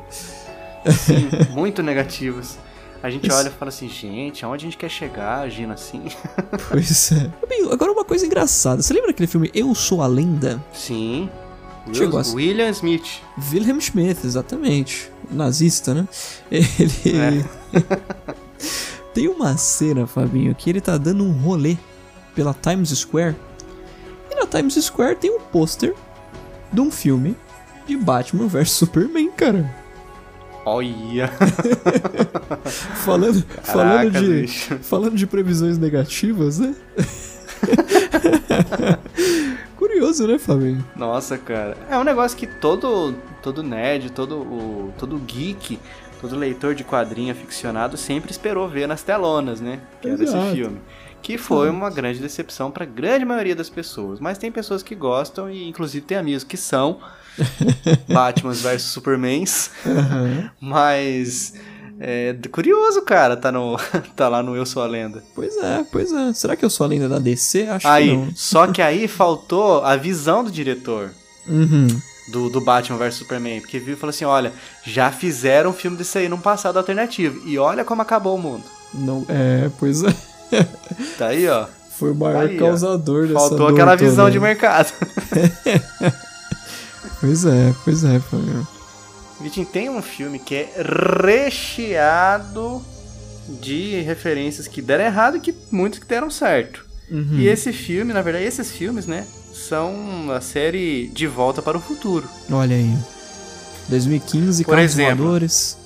[0.89, 2.59] Sim, muito negativas.
[3.05, 3.37] A gente Isso.
[3.37, 6.05] olha e fala assim, gente, aonde a gente quer chegar agindo assim?
[6.69, 7.31] Pois é.
[7.47, 8.81] Bem, agora uma coisa engraçada.
[8.81, 10.59] Você lembra daquele filme Eu Sou a Lenda?
[10.73, 11.29] Sim.
[11.93, 13.21] Chegou Will- a- William Smith.
[13.51, 15.11] Wilhelm Schmidt, exatamente.
[15.29, 16.07] Nazista, né?
[16.49, 17.45] Ele.
[19.13, 21.77] Tem uma cena, Fabinho, que ele tá dando um rolê
[22.33, 23.35] pela Times Square.
[24.31, 25.93] E na Times Square tem um pôster
[26.73, 27.35] de um filme
[27.87, 29.73] de Batman vs Superman, cara.
[30.65, 31.29] Olha.
[33.05, 34.77] Falando, falando, Caraca, de, bicho.
[34.79, 36.75] falando de previsões negativas, né?
[39.77, 40.85] Curioso, né, Fabinho?
[40.95, 41.77] Nossa, cara.
[41.89, 45.79] É um negócio que todo, todo nerd, todo, o, todo geek,
[46.19, 49.79] todo leitor de quadrinho aficionado sempre esperou ver nas telonas, né?
[50.01, 50.79] Que era esse filme.
[51.21, 54.19] Que foi uma grande decepção pra grande maioria das pessoas.
[54.19, 56.99] Mas tem pessoas que gostam e inclusive tem amigos que são
[58.07, 59.69] Batmans vs Supermans.
[59.85, 60.49] Aham.
[60.59, 61.53] Mas
[61.99, 63.77] é curioso, cara, tá, no,
[64.15, 65.23] tá lá no Eu Sou a Lenda.
[65.33, 66.33] Pois é, pois é.
[66.33, 67.67] Será que eu sou a lenda da DC?
[67.69, 68.29] Acho que Aí, não.
[68.35, 71.11] só que aí faltou a visão do diretor.
[71.47, 71.85] Uhum.
[72.29, 74.51] do, do Batman vs Superman, porque viu e falou assim: olha,
[74.83, 78.63] já fizeram um filme desse aí num passado alternativo, e olha como acabou o mundo.
[78.93, 80.13] Não, é, pois é.
[81.19, 81.67] Tá aí, ó.
[81.99, 82.65] Foi o maior Aí, ó.
[82.65, 84.31] causador dessa Faltou aquela toda visão aí.
[84.31, 84.91] de mercado.
[87.25, 88.21] Pois é, pois é.
[89.41, 90.73] Vitinho, tem um filme que é
[91.23, 92.83] recheado
[93.61, 96.85] de referências que deram errado e que muitos que deram certo.
[97.09, 97.37] Uhum.
[97.37, 101.81] E esse filme, na verdade, esses filmes, né, são a série De Volta para o
[101.81, 102.27] Futuro.
[102.51, 102.95] Olha aí.
[103.89, 105.25] 2015, Por exemplo.
[105.25, 105.77] Voadores.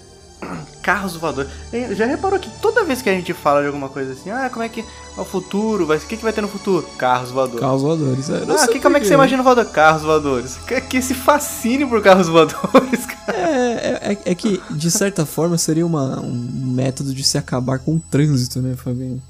[0.81, 1.49] Carros voadores.
[1.91, 4.63] Já reparou que toda vez que a gente fala de alguma coisa assim, ah, como
[4.63, 6.87] é que é o futuro, vai, o que, que vai ter no futuro?
[6.97, 7.59] Carros voadores.
[7.59, 8.29] Carros Voadores.
[8.29, 9.65] É, Ah, que, como é que você imagina o voador?
[9.65, 10.57] Carros voadores.
[10.67, 13.37] Que, que esse fascínio por carros voadores, cara.
[13.37, 17.95] É, é, é que, de certa forma, seria uma, um método de se acabar com
[17.95, 19.21] o trânsito, né, Fabinho?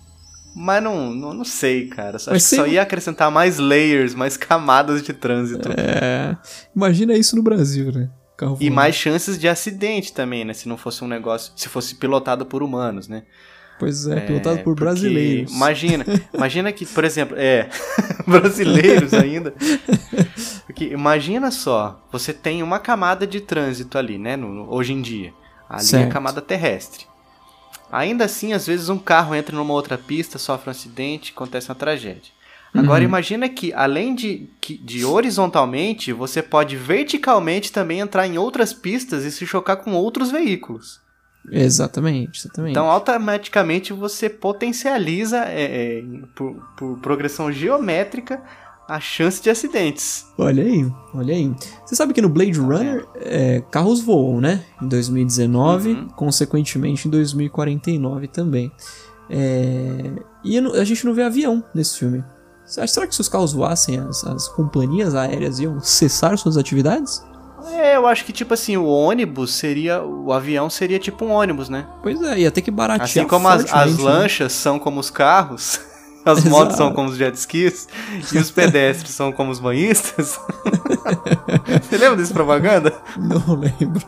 [0.56, 2.18] Mas não, não, não sei, cara.
[2.18, 5.70] Acho que só ia acrescentar mais layers, mais camadas de trânsito.
[5.72, 6.36] É.
[6.76, 8.10] Imagina isso no Brasil, né?
[8.40, 10.54] Carro E mais chances de acidente também, né?
[10.54, 11.52] Se não fosse um negócio.
[11.58, 13.24] Se fosse pilotado por humanos, né?
[13.78, 15.52] Pois é, pilotado por brasileiros.
[15.54, 17.70] Imagina, imagina que, por exemplo, é,
[18.28, 19.54] brasileiros ainda.
[20.66, 25.02] Porque imagina só, você tem uma camada de trânsito ali, né, no- no- hoje em
[25.02, 25.34] dia.
[25.70, 26.10] Ali é Certo.
[26.10, 27.06] a camada terrestre.
[27.92, 31.76] Ainda assim, às vezes um carro entra numa outra pista, sofre um acidente, acontece uma
[31.76, 32.32] tragédia.
[32.74, 33.10] Agora Uhum.
[33.10, 34.48] imagina que, além de,
[34.84, 40.30] de horizontalmente, você pode verticalmente também entrar em outras pistas e se chocar com outros
[40.32, 41.00] veículos.
[41.52, 42.72] Exatamente, exatamente.
[42.72, 45.64] Então, automaticamente você potencializa, é,
[46.00, 46.04] é,
[46.36, 48.42] por, por progressão geométrica,
[48.88, 50.26] a chance de acidentes.
[50.38, 51.52] Olha aí, olha aí.
[51.86, 54.64] Você sabe que no Blade Runner, é, carros voam, né?
[54.82, 56.08] Em 2019, Uhum.
[56.10, 58.72] consequentemente em 2049 também.
[59.30, 60.12] É,
[60.44, 62.24] E a gente não vê avião nesse filme.
[62.70, 66.56] Você acha- Será que se os carros voassem, as, as companhias aéreas iam cessar suas
[66.58, 67.24] atividades?
[67.72, 70.02] É, eu acho que, tipo assim, o ônibus seria.
[70.02, 71.86] O avião seria tipo um ônibus, né?
[72.02, 74.04] Pois é, ia ter que baratear Assim como as, as né?
[74.04, 75.80] lanchas são como os carros,
[76.26, 77.88] as motos são como os jet skis
[78.34, 80.40] e os pedestres são como os banhistas.
[81.90, 82.94] Você lembra dessa propaganda?
[83.18, 84.04] Não lembro.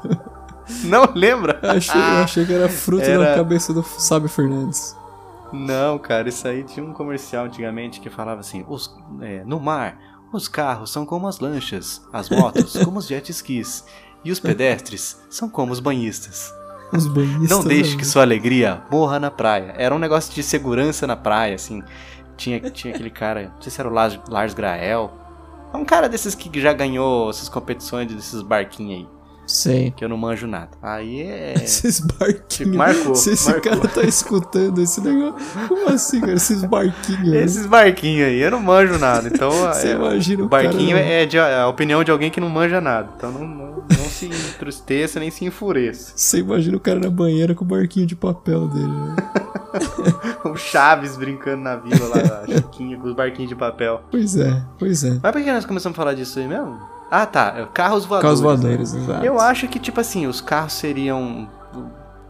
[0.86, 1.60] Não lembra?
[1.62, 4.96] Eu achei, eu achei que era fruto da Era- cabeça do Sábio Fernandes.
[5.52, 10.00] Não, cara, isso aí tinha um comercial antigamente que falava assim: os, é, no mar,
[10.32, 13.86] os carros são como as lanchas, as motos como os jet skis
[14.24, 16.54] e os pedestres são como os banhistas.
[16.94, 17.50] Os banhistas.
[17.50, 18.00] Não deixe né?
[18.00, 19.74] que sua alegria morra na praia.
[19.78, 21.84] Era um negócio de segurança na praia, assim.
[22.38, 25.12] Tinha, tinha aquele cara, não sei se era o Lars, Lars Grael.
[25.74, 29.92] É um cara desses que já ganhou essas competições desses barquinhos aí, Sei.
[29.92, 30.70] que eu não manjo nada.
[30.82, 31.54] Aí é.
[31.62, 32.76] Esses barquinhos.
[32.76, 33.72] Marcou, Se esse marcou.
[33.72, 35.68] cara tá escutando esse negócio.
[35.68, 36.34] Como assim, cara?
[36.34, 37.28] Esses barquinhos.
[37.28, 37.44] né?
[37.44, 39.28] Esses barquinhos aí, eu não manjo nada.
[39.28, 42.40] Então, Você é, imagina o barquinho cara- é, de, é a opinião de alguém que
[42.40, 43.10] não manja nada.
[43.18, 46.14] Então não, não, não se entristeça nem se enfureça.
[46.16, 48.88] Você imagina o cara na banheira com o barquinho de papel dele.
[48.88, 49.16] Né?
[50.44, 54.02] O Chaves brincando na vila lá, a Chiquinha com os barquinhos de papel.
[54.12, 55.18] Pois é, pois é.
[55.24, 56.78] Mas por que nós começamos a falar disso aí mesmo?
[57.12, 57.54] Ah, tá.
[57.58, 58.40] é Carros voadores.
[58.40, 59.26] Carros voadores, exato.
[59.26, 61.50] Eu acho que, tipo assim, os carros seriam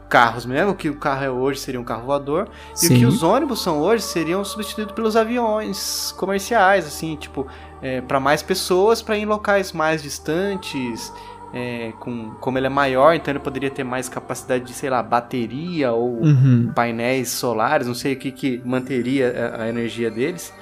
[0.09, 2.95] carros mesmo, o que o carro é hoje seria um carro voador, e Sim.
[2.95, 7.47] o que os ônibus são hoje seriam substituídos pelos aviões comerciais, assim, tipo,
[7.81, 11.13] é, para mais pessoas, para ir em locais mais distantes,
[11.53, 15.01] é, com, como ele é maior, então ele poderia ter mais capacidade de, sei lá,
[15.01, 16.71] bateria ou Uhum.
[16.75, 20.53] painéis solares, não sei o que que manteria a, a energia deles.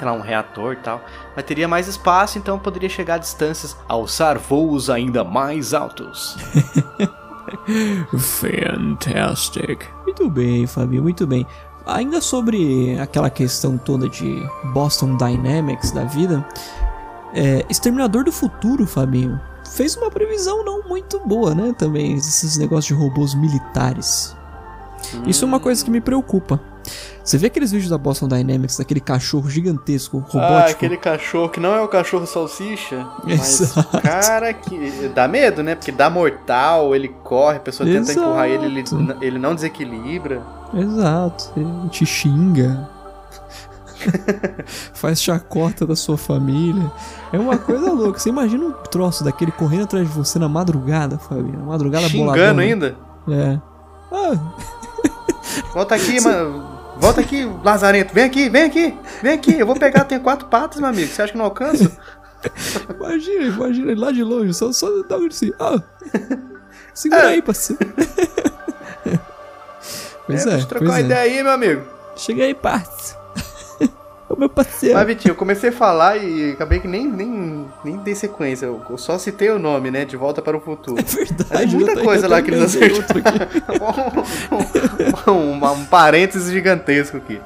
[0.00, 1.00] Lá, um reator e tal.
[1.34, 6.36] Mas teria mais espaço, então poderia chegar a distâncias, alçar voos ainda mais altos.
[8.18, 9.86] Fantastic.
[10.04, 11.46] Muito bem, Fabio, muito bem.
[11.86, 16.44] Ainda sobre aquela questão toda de Boston Dynamics da vida,
[17.32, 21.74] é, Exterminador do Futuro, Fabinho, fez uma previsão não muito boa, né?
[21.78, 24.36] Também, esses negócios de robôs militares.
[25.26, 26.60] Isso é uma coisa que me preocupa.
[27.24, 30.42] Você vê aqueles vídeos da Boston Dynamics, daquele cachorro gigantesco, robótico?
[30.44, 34.00] Ah, aquele cachorro que não é o cachorro salsicha, mas Exato.
[34.00, 35.74] cara que dá medo, né?
[35.74, 38.20] Porque dá mortal, ele corre, a pessoa tenta Exato.
[38.20, 38.84] empurrar ele, ele,
[39.20, 40.40] ele não desequilibra.
[40.72, 42.88] Exato, ele te xinga.
[44.94, 46.90] Faz chacota da sua família.
[47.32, 48.18] É uma coisa louca.
[48.18, 51.58] Você imagina um troço daquele correndo atrás de você na madrugada, Fabinho.
[51.58, 52.62] Na madrugada Xingando boladona.
[52.62, 52.96] ainda.
[53.28, 53.58] É.
[54.12, 54.38] Ah,
[55.72, 56.65] Volta aqui, mano.
[56.98, 58.14] Volta aqui, Lazarento.
[58.14, 59.58] Vem aqui, vem aqui, vem aqui.
[59.58, 61.08] Eu vou pegar, tem quatro patas, meu amigo.
[61.08, 61.90] Você acha que não alcanço?
[62.94, 65.52] imagina, imagina lá de longe, só, só dá um assim.
[65.58, 65.80] Ah,
[66.94, 67.80] segura aí, parceiro.
[70.26, 71.02] pois é, é, deixa eu trocar uma é.
[71.02, 71.82] ideia aí, meu amigo.
[72.16, 73.25] Chega aí, parceiro.
[74.36, 74.94] Ô meu parceiro.
[74.94, 78.66] Mas, Vitinho, eu comecei a falar e acabei que nem, nem, nem dei sequência.
[78.66, 80.04] Eu só citei o nome, né?
[80.04, 81.00] De Volta para o Futuro.
[81.00, 81.50] É verdade.
[81.52, 83.20] Mas muita coisa lá que eles acertaram.
[83.20, 83.30] aqui.
[85.30, 87.40] um, um, um parênteses gigantesco aqui.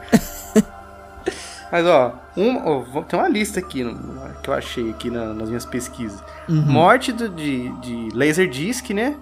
[1.72, 3.96] Mas ó, um, ó, tem uma lista aqui no-
[4.42, 6.20] que eu achei aqui na- nas minhas pesquisas.
[6.48, 6.62] Uhum.
[6.62, 9.14] Morte do- de, de Laserdisc, né?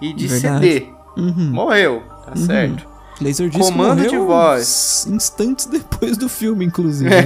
[0.00, 0.66] E de Verdade.
[0.72, 0.86] CD.
[1.18, 1.50] Uhum.
[1.52, 2.88] Morreu, tá certo.
[3.20, 5.06] Laserdisc Comando de voz.
[5.08, 7.10] instantes depois do filme, inclusive.
[7.12, 7.22] É.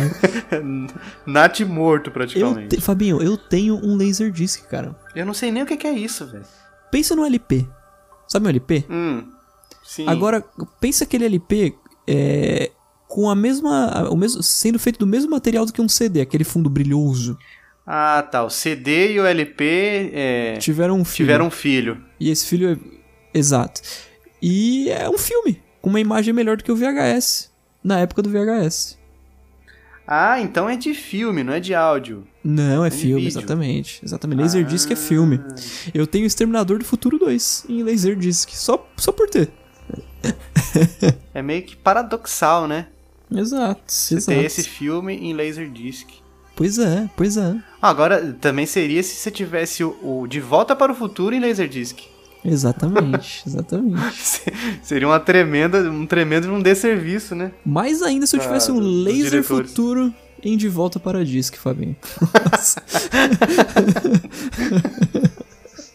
[0.61, 0.87] né?
[1.26, 2.76] Nat morto, Eu praticamente.
[2.76, 2.80] te...
[2.83, 4.96] Fabinho, eu tenho um Laserdisc, cara.
[5.14, 6.44] Eu não sei nem o que é isso, velho.
[6.90, 7.66] Pensa no LP.
[8.28, 8.85] Sabe um LP?
[8.90, 9.24] Hum,
[9.85, 10.07] sim.
[10.09, 10.44] Agora,
[10.80, 11.74] pensa aquele LP
[12.09, 12.70] é,
[13.09, 16.44] com a mesma, o mesmo, sendo feito do mesmo material do que um CD, aquele
[16.44, 17.38] fundo brilhoso.
[17.87, 18.42] Ah, tá.
[18.42, 21.26] O CD e o LP é, Tiveram um filho.
[21.26, 22.02] tiveram um filho.
[22.18, 23.38] E esse filho é...
[23.38, 23.80] Exato.
[24.40, 27.51] E é um filme, com uma imagem melhor do que o VHS,
[27.85, 28.99] na época do VHS.
[30.07, 32.27] Ah, então é de filme, não é de áudio.
[32.42, 34.03] Não, é de filme, exatamente.
[34.03, 34.40] Exatamente.
[34.40, 35.42] Laserdisc é filme.
[35.92, 39.51] Eu tenho Exterminador do Futuro 2 em Laserdisc, só, só por ter.
[41.35, 42.87] É meio que paradoxal, né?
[43.31, 44.38] Exato, Você exato.
[44.38, 46.09] ter esse filme em Laserdisc.
[46.57, 47.57] Pois é, pois é.
[47.83, 51.40] Ah, Agora, também seria se você tivesse o, o De Volta para o Futuro em
[51.40, 52.13] Laserdisc.
[52.44, 54.52] Exatamente, exatamente.
[54.83, 57.52] Seria uma tremenda, um tremendo um desserviço, né?
[57.64, 59.42] Mais ainda se eu tivesse Ah, um Laser.
[59.42, 61.96] Futuro em De Volta para Disc, Fabinho.
[62.52, 62.83] Nossa.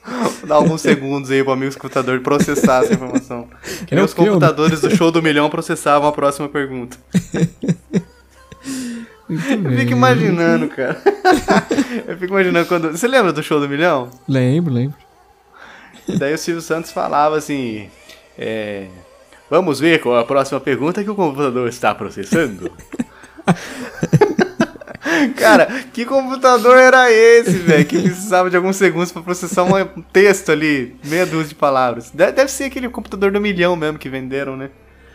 [0.48, 3.48] Dá alguns segundos aí pro amigo escutador processar essa informação.
[3.86, 6.98] Que nem os computadores do show do milhão processavam a próxima pergunta.
[9.30, 11.00] Eu fico imaginando, cara.
[12.08, 12.92] Eu fico imaginando quando.
[12.92, 14.10] Você lembra do show do milhão?
[14.28, 14.98] Lembro, lembro.
[16.18, 17.90] Daí o Silvio Santos falava assim:
[18.38, 18.88] é,
[19.50, 22.72] Vamos ver qual é a próxima pergunta que o computador está processando.
[25.36, 27.86] Cara, que computador era esse, velho?
[27.86, 32.12] Que precisava de alguns segundos pra processar um texto ali, meia dúzia de palavras.
[32.12, 34.70] De- Deve ser aquele computador do milhão mesmo que venderam, né?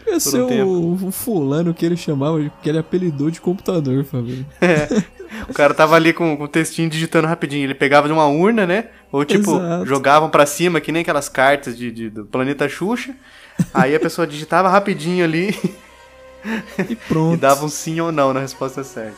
[0.07, 4.47] Ia ser um o, o fulano que ele chamava, que ele apelidou de computador, Fabinho.
[5.49, 7.65] O cara tava ali com, com o textinho digitando rapidinho.
[7.65, 8.85] Ele pegava de uma urna, né?
[9.11, 9.85] Ou tipo, Exato.
[9.85, 13.13] jogavam pra cima, que nem aquelas cartas de, de- do planeta Xuxa.
[13.73, 15.53] Aí a pessoa digitava rapidinho ali
[16.89, 17.35] E pronto.
[17.35, 19.17] e dava um sim ou não na resposta certa.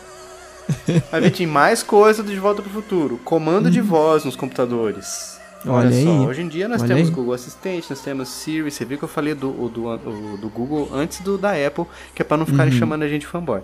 [1.12, 3.20] Aí Vitinho, mais coisa do De Volta pro Futuro.
[3.22, 5.35] Comando de voz nos computadores.
[5.64, 6.26] Olha só, aí.
[6.26, 7.14] hoje em dia nós Olha temos aí.
[7.14, 8.70] Google Assistente, nós temos Siri.
[8.70, 12.24] Você viu que eu falei do, do, do Google antes do da Apple, que é
[12.24, 12.78] pra não ficarem Uhum.
[12.78, 13.60] chamando a gente de fanboy.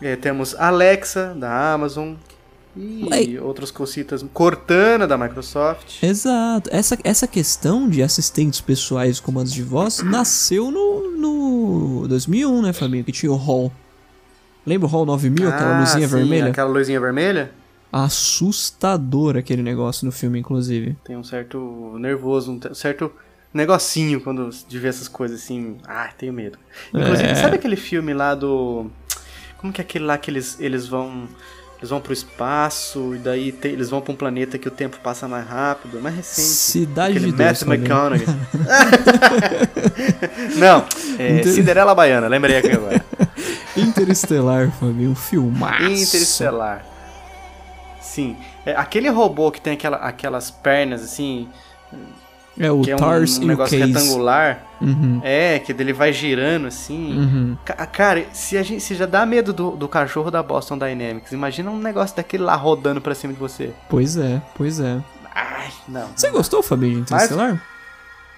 [0.00, 2.14] É, temos Alexa, da Amazon.
[2.76, 3.40] E Ué.
[3.42, 4.24] outras cositas.
[4.32, 6.02] Cortana, da Microsoft.
[6.02, 6.70] Exato.
[6.72, 13.02] Essa, essa questão de assistentes pessoais comandos de voz nasceu no, no 2001, né, Fabinho?
[13.04, 13.72] Que tinha o Hall.
[14.64, 16.50] Lembra o Hall 9000, aquela Ah, luzinha sim, vermelha?
[16.50, 17.50] Aquela luzinha vermelha?
[17.92, 20.96] Assustador aquele negócio no filme, inclusive.
[21.04, 23.10] Tem um certo nervoso, um certo
[23.52, 25.76] negocinho quando de ver essas coisas assim.
[25.86, 26.58] Ah, tenho medo.
[26.94, 27.34] Inclusive, É.
[27.34, 28.86] sabe aquele filme lá do.
[29.58, 31.28] Como que é aquele lá que eles, eles vão.
[31.78, 34.98] Eles vão pro espaço e daí te- eles vão pra um planeta que o tempo
[35.02, 36.46] passa mais rápido, mais recente.
[36.48, 37.86] Cidade Aquele de Deus, Fabinho.
[37.86, 38.26] McConaughey.
[40.58, 40.84] Não,
[41.18, 43.02] é Inter- Cinderela Baiana, lembrei aqui agora.
[43.74, 45.12] Interestelar, Fabinho.
[45.12, 45.84] Um filmaço.
[45.84, 46.84] Interestelar.
[48.00, 48.36] Sim.
[48.64, 51.48] É, aquele robô que tem aquela, aquelas pernas assim,
[52.58, 54.64] É o que é um, Tars um negócio retangular.
[54.80, 57.18] Uhum, É, que dele vai girando assim.
[57.18, 57.56] uhum.
[57.64, 61.32] Ca- Cara, se a gente se já dá medo do, do cachorro da Boston Dynamics,
[61.32, 63.72] imagina um negócio daquele lá rodando pra cima de você.
[63.88, 64.98] Pois é, pois é.
[65.34, 66.08] Ai, não.
[66.16, 67.62] Você gostou, Fabinho, de Interestelar?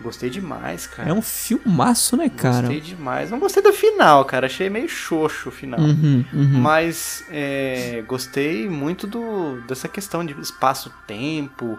[0.03, 1.09] Gostei demais, cara.
[1.09, 2.63] É um filmaço, né, cara?
[2.63, 3.31] Gostei demais.
[3.31, 4.47] Não gostei do final, cara.
[4.47, 5.81] Achei meio xoxo o final.
[5.81, 6.61] Uhum, uhum.
[6.61, 11.79] Mas é, gostei muito do, dessa questão de espaço-tempo,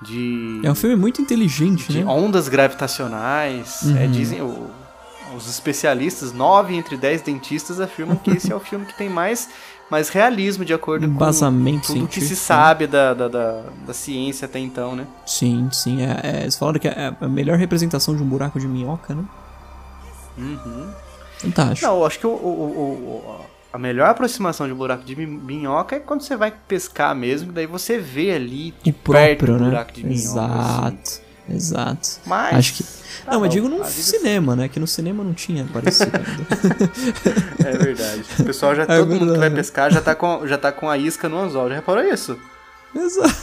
[0.00, 2.10] de, É um filme muito inteligente, de né?
[2.10, 3.82] ondas gravitacionais.
[3.82, 3.96] Uhum.
[3.96, 4.70] É, dizem o,
[5.36, 9.48] os especialistas, 9 entre 10 dentistas afirmam que esse é o filme que tem mais,
[9.90, 13.94] mais realismo de acordo Embasamento com tudo que se científico, sabe da, da, da, da
[13.94, 15.06] ciência até então, né?
[15.26, 16.02] Sim, sim.
[16.02, 19.24] É, é, eles falaram que é a melhor representação de um buraco de minhoca, né?
[20.36, 20.88] Uhum.
[21.38, 21.86] Fantástico.
[21.86, 25.26] Não, eu acho que o, o- o- a melhor aproximação de um buraco de mi-
[25.26, 29.52] minhoca é quando você vai pescar mesmo, daí você vê ali de o próprio, perto
[29.52, 29.68] o né?
[29.68, 30.40] buraco de minhoca.
[30.94, 31.23] assim.
[31.48, 32.08] Exato.
[32.26, 32.56] Mas.
[32.56, 32.82] Acho que.
[32.82, 34.68] tá não, mas bom, digo num a vida- cinema, né?
[34.68, 36.46] Que no cinema não tinha aparecido ainda.
[37.68, 38.22] É verdade.
[38.38, 39.54] O pessoal já, É todo mundo que vai verdade.
[39.56, 41.68] pescar já tá, com, já tá com a isca no anzol.
[41.68, 42.38] Já reparou isso?
[42.94, 43.34] Exato.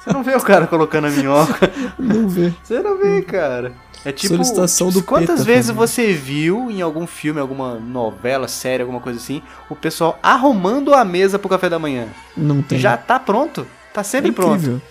[0.00, 1.70] Você não vê o cara colocando a minhoca.
[1.98, 2.52] Não vê.
[2.62, 3.72] Você não vê, cara.
[4.04, 4.34] É tipo.
[4.34, 9.18] Solicitação do Quantas PETA, vezes você viu em algum filme, alguma novela, série, alguma coisa
[9.18, 12.06] assim, o pessoal arrumando a mesa pro café da manhã?
[12.36, 12.78] Não tem.
[12.78, 13.66] Já tá pronto.
[13.94, 14.82] Tá sempre é pronto.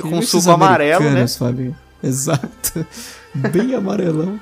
[0.00, 1.26] Com suco amarelo, né?
[1.26, 1.76] Fabinho.
[2.02, 2.86] Exato.
[3.34, 4.40] Bem amarelão.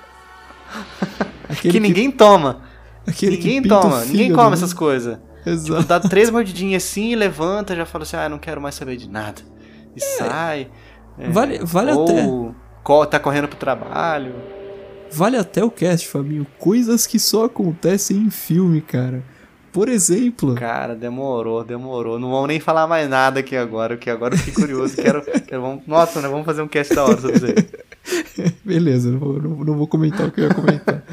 [1.48, 2.62] Aquele Que ninguém toma.
[3.07, 4.00] aquele ninguém toma.
[4.04, 4.54] Ninguém fígado, come né?
[4.57, 5.18] essas coisas.
[5.44, 5.84] Exato.
[5.86, 9.40] Dá três mordidinhas assim, levanta, já fala assim, ah, não quero mais saber de nada.
[9.94, 10.68] E sai.
[11.18, 12.52] é, Vale- vale ou
[12.84, 13.07] até.
[13.11, 14.34] tá correndo pro trabalho.
[15.12, 16.46] Vale até o cast, Fabinho.
[16.59, 19.22] Coisas que só acontecem em filme, cara.
[19.77, 22.18] Por exemplo, Cara, demorou, demorou.
[22.18, 24.97] Não vamos nem falar mais nada aqui agora, porque agora eu fiquei curioso.
[24.97, 26.29] quero, quero vamos, nossa, né?
[26.29, 28.53] Vamos fazer um cast da hora sobre isso aí.
[28.64, 31.05] beleza, não vou, não- não vou comentar o que eu ia comentar.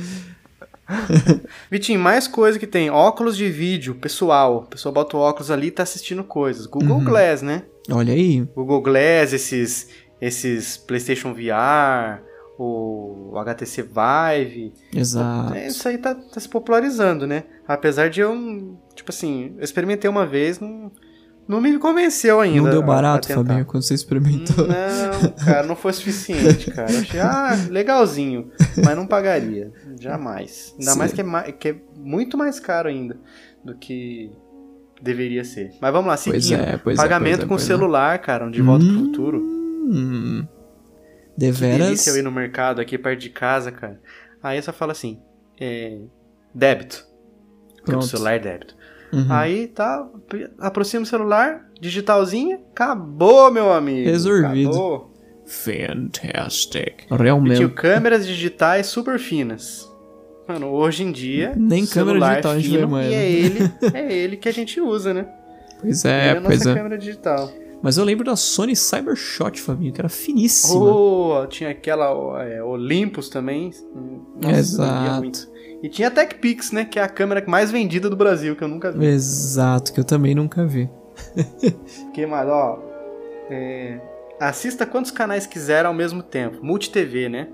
[1.69, 2.89] Vitinho, mais coisa que tem.
[2.89, 4.57] Óculos de vídeo, pessoal.
[4.59, 6.65] O pessoal bota o óculos ali e tá assistindo coisas.
[6.65, 7.03] Google Uhum.
[7.03, 7.63] Glass, né?
[7.91, 9.89] Olha aí, Google Glass, esses,
[10.21, 12.21] esses PlayStation VR,
[12.57, 14.73] o HTC Vive.
[14.95, 15.53] exato.
[15.55, 17.43] É, Isso aí tá, tá se popularizando, né?
[17.67, 20.91] Apesar de eu, tipo assim, eu experimentei uma vez, não,
[21.47, 22.61] não me convenceu ainda.
[22.61, 23.27] Não deu barato.
[23.27, 24.67] Fabinho, quando você experimentou.
[24.67, 26.91] Não, cara, não foi suficiente, cara.
[26.91, 28.49] Eu achei, ah, legalzinho,
[28.83, 29.71] mas não pagaria.
[29.99, 30.73] Jamais.
[30.79, 30.97] Ainda Sim.
[30.99, 33.17] mais que é, que é muito mais caro ainda
[33.65, 34.31] do que
[35.01, 35.71] deveria ser.
[35.81, 36.61] Mas vamos lá, Pois seguindo.
[36.61, 37.65] é, pois é, Pagamento pois é, com pois é.
[37.65, 39.39] celular, cara, um De Volta pro Hum, Futuro.
[39.41, 40.47] Hum.
[41.33, 41.85] Que Deveras.
[41.87, 43.99] delícia eu ir no mercado aqui perto de casa, cara.
[44.41, 45.19] Aí só fala assim,
[45.59, 45.97] é,
[46.53, 47.05] débito.
[47.77, 48.07] Porque o Pronto.
[48.07, 48.75] celular é débito.
[49.11, 49.27] Uhum.
[49.29, 50.07] Aí tá,
[50.59, 54.09] aproxima o celular, digitalzinho, acabou, meu amigo.
[54.09, 54.69] Resolvido.
[54.69, 55.13] Acabou.
[55.45, 57.03] Fantastic.
[57.03, 57.67] E tinha Realmente.
[57.69, 59.89] câmeras digitais super finas.
[60.47, 63.17] Mano, hoje em dia, Nem câmera celular digital a gente fino, vê mais, E é
[63.17, 63.31] né?
[63.31, 63.59] ele,
[63.93, 65.27] é ele que a gente usa, né?
[65.79, 66.73] Pois Ele é, a pois nossa é.
[66.75, 67.51] câmera digital.
[67.83, 70.81] Mas eu lembro da Sony Cybershot, Fabinho, que era finíssima.
[70.81, 73.71] Oh, tinha aquela é, Olympus também.
[74.41, 75.51] Nossa, Exato.
[75.83, 76.85] E tinha a TechPix, né?
[76.85, 79.05] Que é a câmera mais vendida do Brasil, que eu nunca vi.
[79.05, 80.89] Exato, que eu também nunca vi.
[82.13, 82.79] Que mais, ó.
[83.49, 83.99] é,
[84.39, 86.63] assista quantos canais quiser ao mesmo tempo.
[86.63, 87.49] Multi-TV, né?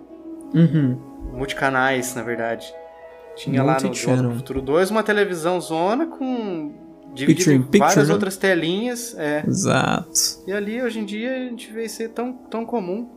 [0.53, 0.99] Uhum.
[1.34, 2.71] Multicanais, na verdade.
[3.36, 6.88] Tinha lá no pro Futuro 2 uma televisão zona com.
[7.14, 8.14] Dividido Picture em picture, várias né?
[8.14, 9.16] outras telinhas.
[9.18, 9.43] É.
[9.47, 10.10] Exato.
[10.47, 13.10] E ali, hoje em dia, a gente vê aí tão, tão comum.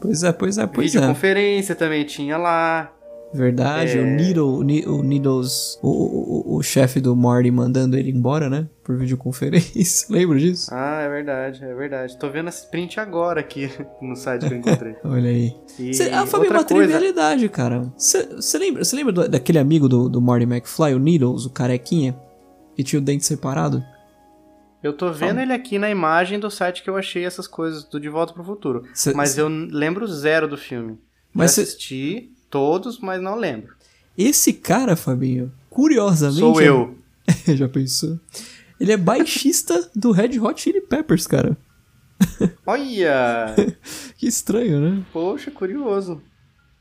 [0.00, 0.98] Pois é, pois é, pois é.
[0.98, 2.92] Videoconferência também tinha lá.
[3.34, 4.00] Verdade, É.
[4.00, 8.48] o Needle, o Ne- o Needles, o, o, o, chefe do Morty mandando ele embora,
[8.48, 8.68] né?
[8.84, 10.06] Por videoconferência.
[10.14, 10.70] Lembra disso?
[10.72, 12.16] Ah, é verdade, é verdade.
[12.18, 13.68] Tô vendo esse print agora aqui
[14.00, 14.94] no site que eu encontrei.
[15.04, 15.54] Olha aí.
[15.78, 17.92] E Cê, ah, Fabinho, uma coisa, trivialidade, cara.
[17.96, 22.16] Você lembra, cê lembra do- daquele amigo do, do Marty McFly, o Needles, o carequinha?
[22.76, 23.82] Que tinha o dente separado?
[24.82, 27.98] eu tô vendo ele aqui na imagem do site que eu achei essas coisas do
[27.98, 28.84] De Volta pro Futuro.
[28.94, 30.96] Cê- Mas cê- eu lembro zero do filme.
[31.34, 33.74] Mas cê- assisti todos, mas não lembro.
[34.16, 36.38] Esse cara, Fabinho, curiosamente.
[36.38, 36.96] Sou é- eu.
[37.56, 38.20] Já pensou?
[38.78, 41.56] Ele é baixista do Red Hot Chili Peppers, cara.
[42.64, 43.56] Olha!
[44.16, 45.02] Que estranho, né?
[45.12, 46.22] Poxa, curioso.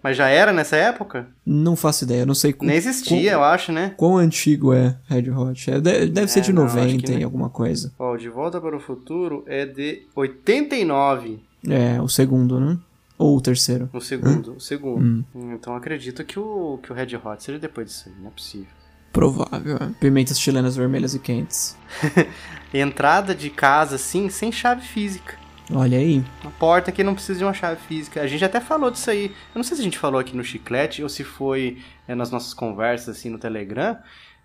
[0.05, 1.25] Mas já era nessa época?
[1.43, 3.95] Não faço ideia, não sei com, Nem existia, eu acho, né?
[3.97, 5.71] quão antigo é Red Hot.
[5.71, 7.23] É, de- deve ser É, de não, acho 90 que e não.
[7.25, 7.91] alguma coisa.
[7.97, 11.39] Ó, o De Volta para o Futuro é de 89.
[11.67, 12.77] É, o segundo, né?
[13.17, 13.89] Ou o terceiro.
[13.91, 15.01] O segundo, o segundo.
[15.03, 15.23] Hum.
[15.33, 18.31] Hum, Então acredito que o, que o Red Hot seja depois disso aí, não é
[18.31, 18.67] possível.
[19.11, 19.77] Provável.
[19.77, 19.89] é.
[19.99, 21.75] Pimentas chilenas vermelhas e quentes.
[22.71, 25.33] Entrada de casa, assim, sem chave física.
[25.71, 26.23] Olha aí.
[26.43, 28.21] Uma porta que não precisa de uma chave física.
[28.21, 29.25] A gente até falou disso aí.
[29.25, 32.29] Eu não sei se a gente falou aqui no Chiclete ou se foi é, nas
[32.29, 33.97] nossas conversas, assim, no Telegram.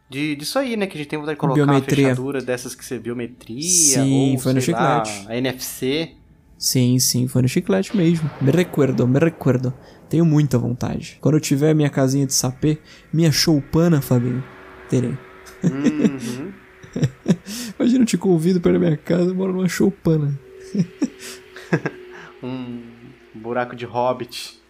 [0.09, 0.87] De, disso aí, né?
[0.87, 2.07] Que a gente tem vontade de colocar Biometria.
[2.07, 3.63] uma fechadura dessas que você biometria.
[3.63, 5.33] Sim, ou, foi no sei lá, Chiclete.
[5.33, 6.15] a NFC.
[6.59, 8.31] Sim, sim, foi no chiclete mesmo.
[8.39, 9.73] Me recuerdo, me recuerdo.
[10.11, 11.17] Tenho muita vontade.
[11.21, 12.79] Quando eu tiver minha casinha de sapê,
[13.11, 14.45] minha choupana, Fabinho,
[14.89, 15.17] terei.
[15.65, 16.53] Uhum.
[17.79, 20.39] Imagina, eu te convido para minha casa, eu moro numa choupana.
[22.43, 22.83] um
[23.35, 24.61] buraco de hobbit.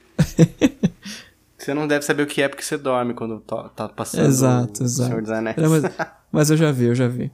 [1.61, 4.86] Você não deve saber o que é porque você dorme quando tá passando Exato, o
[4.86, 5.09] exato.
[5.09, 5.59] Senhor dos Anéis.
[5.59, 5.82] É, mas,
[6.32, 7.30] mas eu já vi, eu já vi.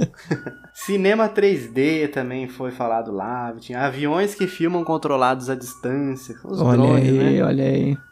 [0.72, 3.54] Cinema 3D também foi falado lá.
[3.60, 6.34] Tinha aviões que filmam controlados à distância.
[6.42, 7.44] Os olha drones, aí, né?
[7.44, 7.92] olha aí.
[7.92, 8.09] Os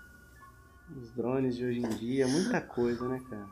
[1.18, 3.44] drones de hoje em dia, muita coisa, né, cara?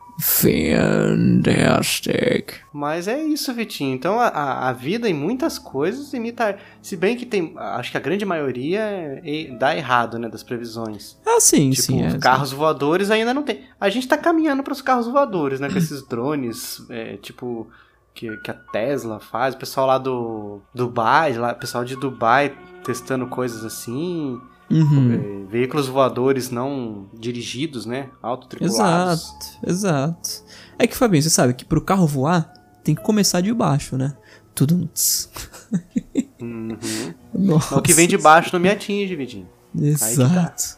[1.42, 2.54] Fantastic.
[2.72, 3.92] Mas é isso, Vitinho.
[3.94, 6.56] Então a, a, vida em muitas coisas imita.
[6.80, 7.52] Se bem que tem.
[7.56, 10.28] Acho que a grande maioria é- é- dá errado, né?
[10.28, 11.18] Das previsões.
[11.26, 12.06] Ah, sim, Tipo, sim.
[12.06, 13.64] os É, carros voadores ainda não tem.
[13.80, 15.68] A gente tá caminhando pros carros voadores, né?
[15.68, 17.68] Com esses drones, é, tipo,
[18.14, 19.54] que, que a Tesla faz.
[19.54, 24.40] O pessoal lá do Dubai, lá, o pessoal de Dubai testando coisas assim.
[24.68, 25.46] Uhum.
[25.48, 28.08] veículos voadores não dirigidos, né?
[28.20, 29.22] Autotripulados.
[29.22, 30.44] Exato, exato.
[30.78, 32.52] É que, Fabinho, você sabe que pro carro voar,
[32.82, 34.16] tem que começar de baixo, né?
[34.54, 34.88] Tudo.
[36.40, 36.78] Uhum.
[37.32, 37.76] Nossa.
[37.76, 39.48] O que vem de baixo não me atinge, Vidinho.
[39.78, 40.76] Exato.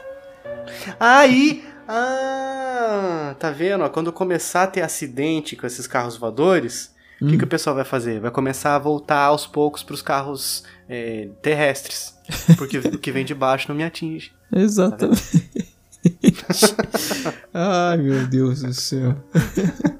[0.98, 3.88] Aí, ah, tá vendo?
[3.90, 7.38] Quando começar a ter acidente com esses carros voadores, o que, Hum.
[7.38, 8.20] que o pessoal vai fazer?
[8.20, 12.16] Vai começar a voltar aos poucos pros carros é, terrestres.
[12.58, 14.32] Porque o que vem de baixo não me atinge.
[14.54, 15.48] Exatamente.
[17.52, 19.16] Ai, meu Deus do céu.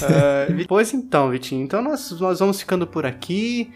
[0.00, 1.62] Ah, pois então, Vitinho.
[1.64, 3.72] Então nós, nós vamos ficando por aqui.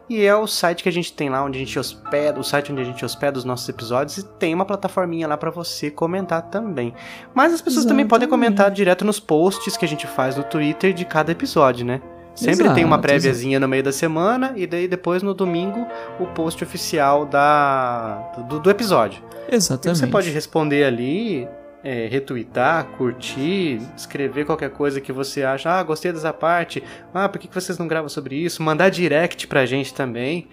[0.09, 2.70] E é o site que a gente tem lá, onde a gente hospeda, o site
[2.70, 6.42] onde a gente hospeda os nossos episódios, e tem uma plataforminha lá pra você comentar
[6.42, 6.94] também.
[7.34, 8.50] Mas as pessoas também podem Exatamente.
[8.50, 12.00] comentar direto nos posts que a gente faz no Twitter de cada episódio, né?
[12.36, 15.86] Sempre tem uma Exato, préviazinha no meio da semana e daí depois no domingo
[16.20, 19.22] o post oficial da do, do episódio.
[19.50, 19.98] E Exatamente.
[19.98, 21.48] você pode responder ali,
[21.87, 25.70] é, retweetar, curtir, escrever qualquer coisa que você acha.
[25.70, 26.82] Ah, gostei dessa parte.
[27.14, 28.61] Ah, por que que vocês não gravam sobre isso?
[28.61, 30.49] Mandar direct pra gente também.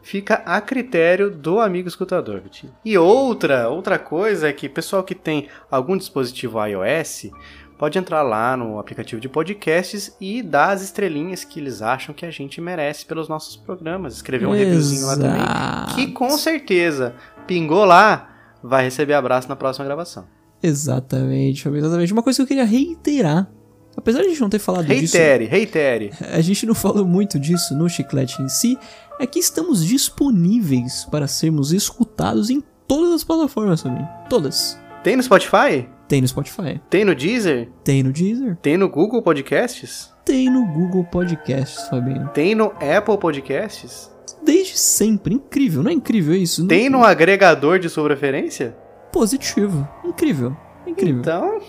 [0.00, 2.72] Fica a critério do amigo escutador, Vitinho.
[2.82, 7.30] E outra, outra coisa é que pessoal que tem algum dispositivo iOS
[7.76, 12.24] pode entrar lá no aplicativo de podcasts e dar as estrelinhas que eles acham que
[12.24, 14.14] a gente merece pelos nossos programas.
[14.14, 15.42] Escrever um reviewzinho lá também.
[15.42, 15.94] Exato.
[15.94, 17.14] Que com certeza
[17.46, 18.30] pingou lá,
[18.62, 20.39] vai receber abraço na próxima gravação.
[20.62, 22.12] Exatamente, Fabinho, exatamente.
[22.12, 23.50] Uma coisa que eu queria reiterar.
[23.96, 26.10] Apesar de a gente não ter falado disso, Reitere, reitere.
[26.32, 28.78] a gente não falou muito disso no chiclete em si,
[29.18, 34.08] é que estamos disponíveis para sermos escutados em todas as plataformas, Fabinho.
[34.28, 34.78] Todas.
[35.02, 35.88] Tem no Spotify?
[36.08, 37.68] Tem no Spotify, Tem no Deezer?
[37.84, 40.10] tem no Deezer, Tem no Google Podcasts?
[40.24, 42.28] tem no Google Podcasts, Fabinho.
[42.34, 44.10] Tem no Apple Podcasts?
[44.44, 45.34] Desde sempre.
[45.34, 46.66] Incrível, não é incrível isso?
[46.66, 48.76] Tem no agregador de sua preferência?
[49.12, 49.86] Positivo.
[50.04, 50.56] Incrível.
[50.86, 51.20] Incrível.
[51.20, 51.60] Então,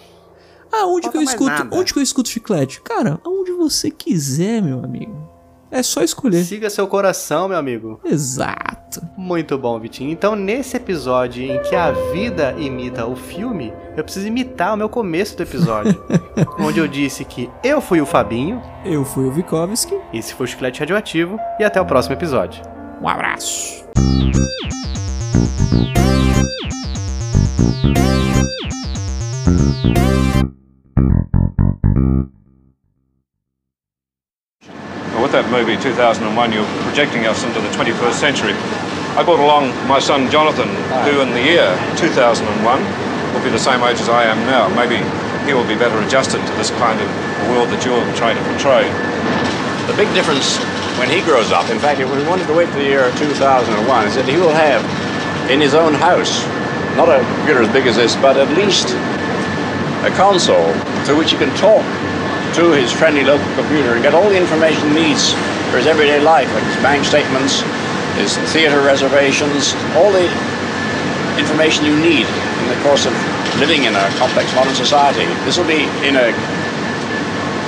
[0.71, 1.45] Aonde que eu escuto?
[1.49, 1.75] nada.
[1.75, 2.81] Onde que eu escuto chiclete?
[2.81, 5.29] Cara, aonde você quiser, meu amigo.
[5.69, 6.43] É só escolher.
[6.43, 7.99] siga seu coração, meu amigo.
[8.03, 9.01] Exato.
[9.17, 10.11] Muito bom, Vitinho.
[10.11, 14.89] Então, nesse episódio em que a vida imita o filme, eu preciso imitar o meu
[14.89, 16.03] começo do episódio.
[16.59, 19.97] onde eu disse que eu fui o Fabinho, Eu fui o Vikovski.
[20.13, 22.61] esse foi o Chiclete Radioativo, e até o próximo episódio.
[23.01, 23.85] Um abraço.
[35.21, 38.51] With that movie 2001, you're projecting us into the 21st century.
[39.15, 40.67] I brought along my son Jonathan,
[41.07, 42.43] who in the year 2001
[43.31, 44.67] will be the same age as I am now.
[44.75, 44.99] Maybe
[45.47, 47.07] he will be better adjusted to this kind of
[47.47, 48.83] world that you're trying to portray.
[49.87, 50.59] The big difference
[50.99, 53.71] when he grows up, in fact, if we wanted to wait for the year 2001,
[54.07, 54.83] is that he will have
[55.47, 56.43] in his own house,
[56.95, 58.89] not a computer as big as this, but at least
[60.03, 60.73] a console
[61.05, 61.83] through which he can talk
[62.55, 65.33] to his friendly local computer and get all the information he needs
[65.71, 67.61] for his everyday life, like his bank statements,
[68.19, 70.27] his theater reservations, all the
[71.39, 73.13] information you need in the course of
[73.59, 75.25] living in a complex modern society.
[75.47, 76.35] This will be in a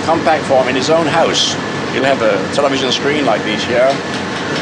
[0.03, 1.53] compact form in his own house.
[1.93, 3.87] He'll have a television screen like these here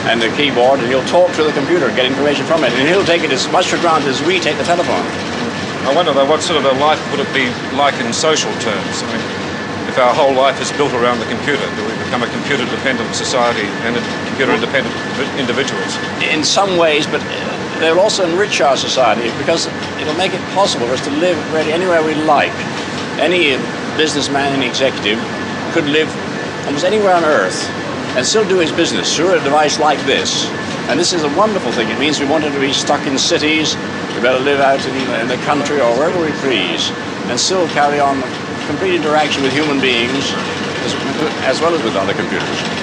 [0.09, 3.05] and the keyboard, and he'll talk to the computer, get information from it, and he'll
[3.05, 5.05] take it as much for granted as we take the telephone.
[5.85, 9.01] I wonder though, what sort of a life would it be like in social terms?
[9.01, 9.23] I mean,
[9.89, 13.67] if our whole life is built around the computer, do we become a computer-dependent society
[13.83, 13.97] and
[14.29, 14.93] computer-independent
[15.37, 15.97] individuals?
[16.21, 19.67] In some ways, but uh, they'll also enrich our society because
[19.99, 22.53] it'll make it possible for us to live really anywhere we like.
[23.19, 23.57] Any
[23.97, 25.19] businessman, any executive
[25.73, 26.09] could live
[26.65, 27.80] almost anywhere on earth
[28.15, 30.47] and still do his business through a device like this.
[30.89, 31.89] And this is a wonderful thing.
[31.89, 33.75] It means we want wanted to be stuck in cities,
[34.15, 36.89] we better live out in, in the country or wherever we please,
[37.29, 38.21] and still carry on
[38.67, 40.33] complete interaction with human beings
[40.83, 40.93] as,
[41.45, 42.80] as well as with other computers.